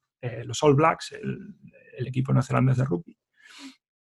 [0.45, 3.17] los All Blacks, el, equipo neozelandés de rugby,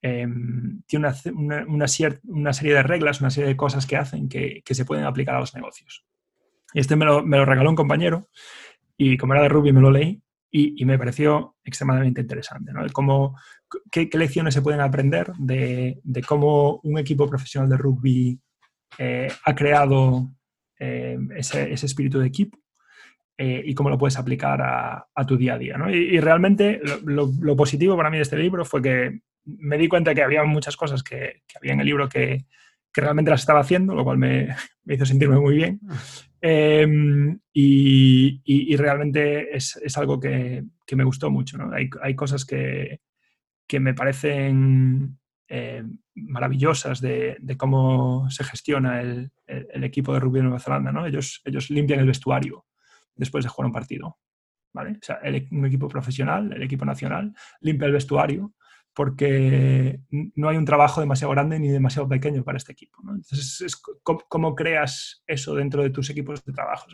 [0.01, 1.87] tiene una, una, una,
[2.53, 5.39] serie de reglas, una serie de cosas que hacen que, que, se pueden aplicar a
[5.39, 6.05] los negocios.
[6.73, 8.27] Y este me lo, regaló un compañero
[8.97, 12.71] y como era de rugby me lo leí y, me pareció extremadamente interesante.
[12.71, 12.85] ¿no?
[12.93, 13.35] Cómo,
[13.91, 18.39] qué, lecciones se pueden aprender de, cómo un equipo profesional de rugby
[18.97, 20.31] eh, ha creado
[20.79, 22.57] eh, ese, espíritu de equipo
[23.37, 25.77] eh, y cómo lo puedes aplicar a, tu día a día.
[25.91, 30.23] Y, realmente lo, positivo para mí de este libro fue que me di cuenta que
[30.23, 32.45] había muchas cosas que, había en el libro que,
[32.93, 34.55] realmente las estaba haciendo, lo cual me,
[34.85, 35.81] me hizo sentirme muy bien.
[36.47, 40.63] Em, y, realmente es, algo que,
[40.95, 41.57] me gustó mucho.
[41.73, 42.99] Hay, cosas que,
[43.79, 45.17] me parecen
[45.47, 45.83] eh,
[46.13, 49.31] maravillosas de, cómo se gestiona el,
[49.83, 50.91] equipo de rugby de Nueva Zelanda.
[50.91, 51.07] ¿no?
[51.07, 52.67] Ellos, ellos limpian el vestuario
[53.15, 54.19] después de jugar un partido.
[54.71, 54.99] ¿vale?
[55.49, 58.53] un equipo profesional, el equipo nacional, limpia el vestuario
[58.95, 63.01] porque no hay un trabajo demasiado grande ni demasiado pequeño para este equipo.
[63.01, 66.87] Entonces, es, ¿cómo, creas eso dentro de tus equipos de trabajo?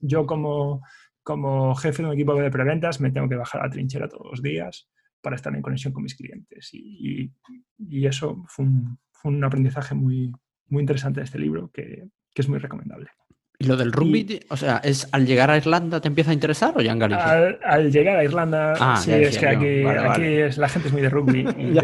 [0.00, 0.82] yo como,
[1.22, 4.26] como jefe de un equipo de preventas me tengo que bajar a la trinchera todos
[4.30, 4.88] los días
[5.20, 6.70] para estar en conexión con mis clientes.
[6.72, 7.30] Y,
[7.78, 10.32] y, eso fue un, fue un, aprendizaje muy,
[10.68, 13.10] muy interesante de este libro que, que es muy recomendable.
[13.58, 16.74] ¿Y lo del rugby, o sea, es al llegar a Irlanda te empieza a interesar
[16.76, 17.58] o ya en Galicia?
[17.64, 21.08] Al, llegar a Irlanda, ah, sí, es que aquí, Es, la gente es muy de
[21.08, 21.82] rugby y yo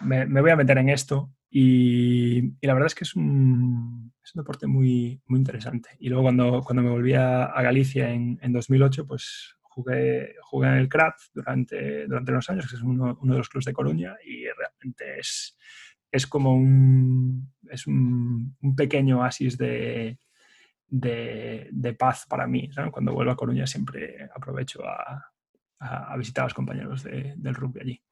[0.00, 4.40] me, voy a meter en esto y, la verdad es que es un, es un,
[4.40, 5.90] deporte muy, muy interesante.
[5.98, 10.74] Y luego cuando, cuando me volví a, Galicia en, en, 2008, pues jugué, jugué en
[10.74, 14.16] el CRAT durante, durante unos años, que es uno, uno de los clubes de Coruña
[14.24, 15.56] y realmente es,
[16.12, 20.18] es como un, es un, un pequeño oasis de
[20.88, 22.70] de, paz para mí.
[22.90, 25.24] Cuando vuelvo a Coruña siempre aprovecho a,
[26.16, 28.02] visitar a los compañeros del rugby allí.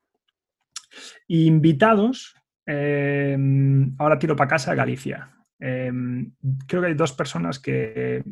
[1.29, 5.31] Invitados, em, ahora tiro para casa a Galicia.
[5.59, 6.33] Em,
[6.67, 8.23] creo que hay dos personas que,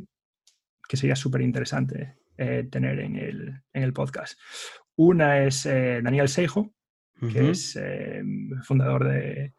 [0.88, 4.38] que sería súper interesante eh, tener en el, podcast.
[4.96, 6.72] Una es eh, Daniel Seijo,
[7.32, 9.54] que es em, fundador de,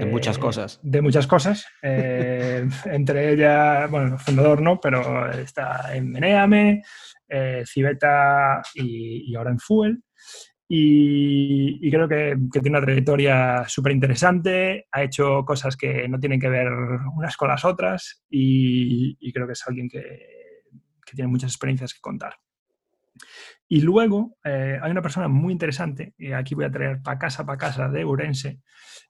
[0.00, 0.80] de muchas eh, cosas.
[0.82, 1.66] De muchas cosas.
[1.82, 6.82] Eh, entre ellas, bueno, fundador no, pero está en Meneame,
[7.28, 10.02] eh, Cibeta y, ahora en Fuel.
[10.66, 16.48] Y, creo que, tiene una trayectoria súper interesante, ha hecho cosas que no tienen que
[16.48, 16.66] ver
[17.14, 20.00] unas con las otras y, creo que es alguien que,
[21.06, 22.34] que, tiene muchas experiencias que contar.
[23.68, 27.58] Y luego hay una persona muy interesante, y aquí voy a traer para casa, para
[27.58, 28.60] casa de Urense,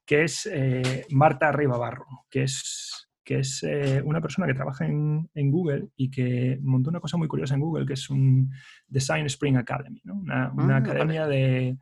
[0.05, 5.29] que es eh, Marta Ribabarro, que es, que es eh, una persona que trabaja en,
[5.35, 8.51] Google y que montó una cosa muy curiosa en Google, que es un
[8.87, 11.77] Design Spring Academy, una, ah, academia de,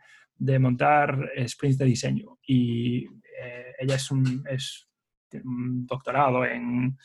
[0.60, 2.38] montar sprints de diseño.
[2.46, 4.88] Y eh, ella es un, es
[5.44, 6.96] un doctorado en,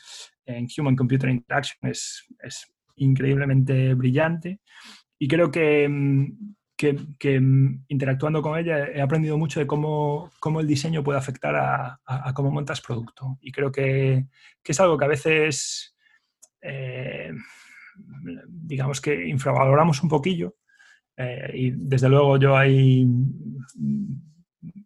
[0.78, 4.62] Human Computer Interaction, es, es increíblemente brillante.
[5.20, 10.60] Y creo que, mm, que, mm, interactuando con ella he aprendido mucho de cómo, cómo
[10.60, 13.38] el diseño puede afectar a, cómo montas producto.
[13.42, 14.28] Y creo que,
[14.64, 15.96] que es algo que a veces,
[16.62, 17.32] eh,
[18.48, 20.56] digamos que infravaloramos un poquillo.
[21.18, 23.08] Eh, y desde luego yo ahí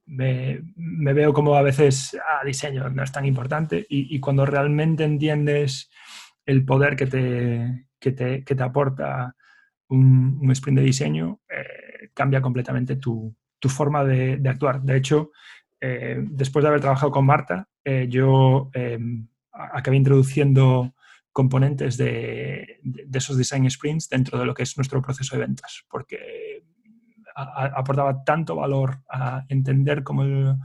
[0.06, 4.46] me, me, veo como a veces ah, diseño no es tan importante y, y cuando
[4.46, 5.90] realmente entiendes
[6.46, 9.36] el poder que te, que te, que te aporta
[9.92, 13.36] un, sprint de diseño, eh, cambia completamente tu,
[13.68, 14.82] forma de, actuar.
[14.82, 15.32] De hecho,
[15.80, 20.96] eh, después de haber trabajado con Marta, eh, yo em, acabé introduciendo
[21.32, 22.80] componentes de,
[23.14, 26.64] esos design sprints dentro de lo que es nuestro proceso de ventas, porque
[27.36, 30.58] aportaba tanto valor a entender cómo,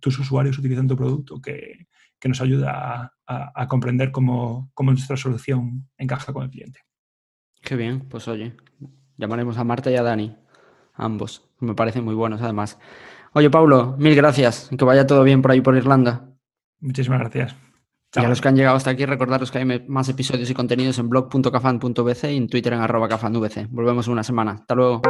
[0.00, 1.86] tus usuarios utilizan tu producto que,
[2.24, 6.80] nos ayuda a, comprender cómo nuestra solución encaja con el cliente.
[7.62, 8.54] Qué bien, pues oye,
[9.16, 10.36] llamaremos a Marta y a Dani,
[10.94, 11.48] ambos.
[11.60, 12.78] Me parecen muy buenos además.
[13.32, 14.68] Oye, Paulo, mil gracias.
[14.76, 16.28] Que vaya todo bien por ahí por Irlanda.
[16.80, 17.56] Muchísimas gracias.
[18.14, 20.98] Y a los que han llegado hasta aquí, recordaros que hay más episodios y contenidos
[20.98, 23.68] en blog.cafan.vc y en Twitter en arroba cafanvc.
[23.70, 24.52] Volvemos en una semana.
[24.52, 25.00] Hasta luego.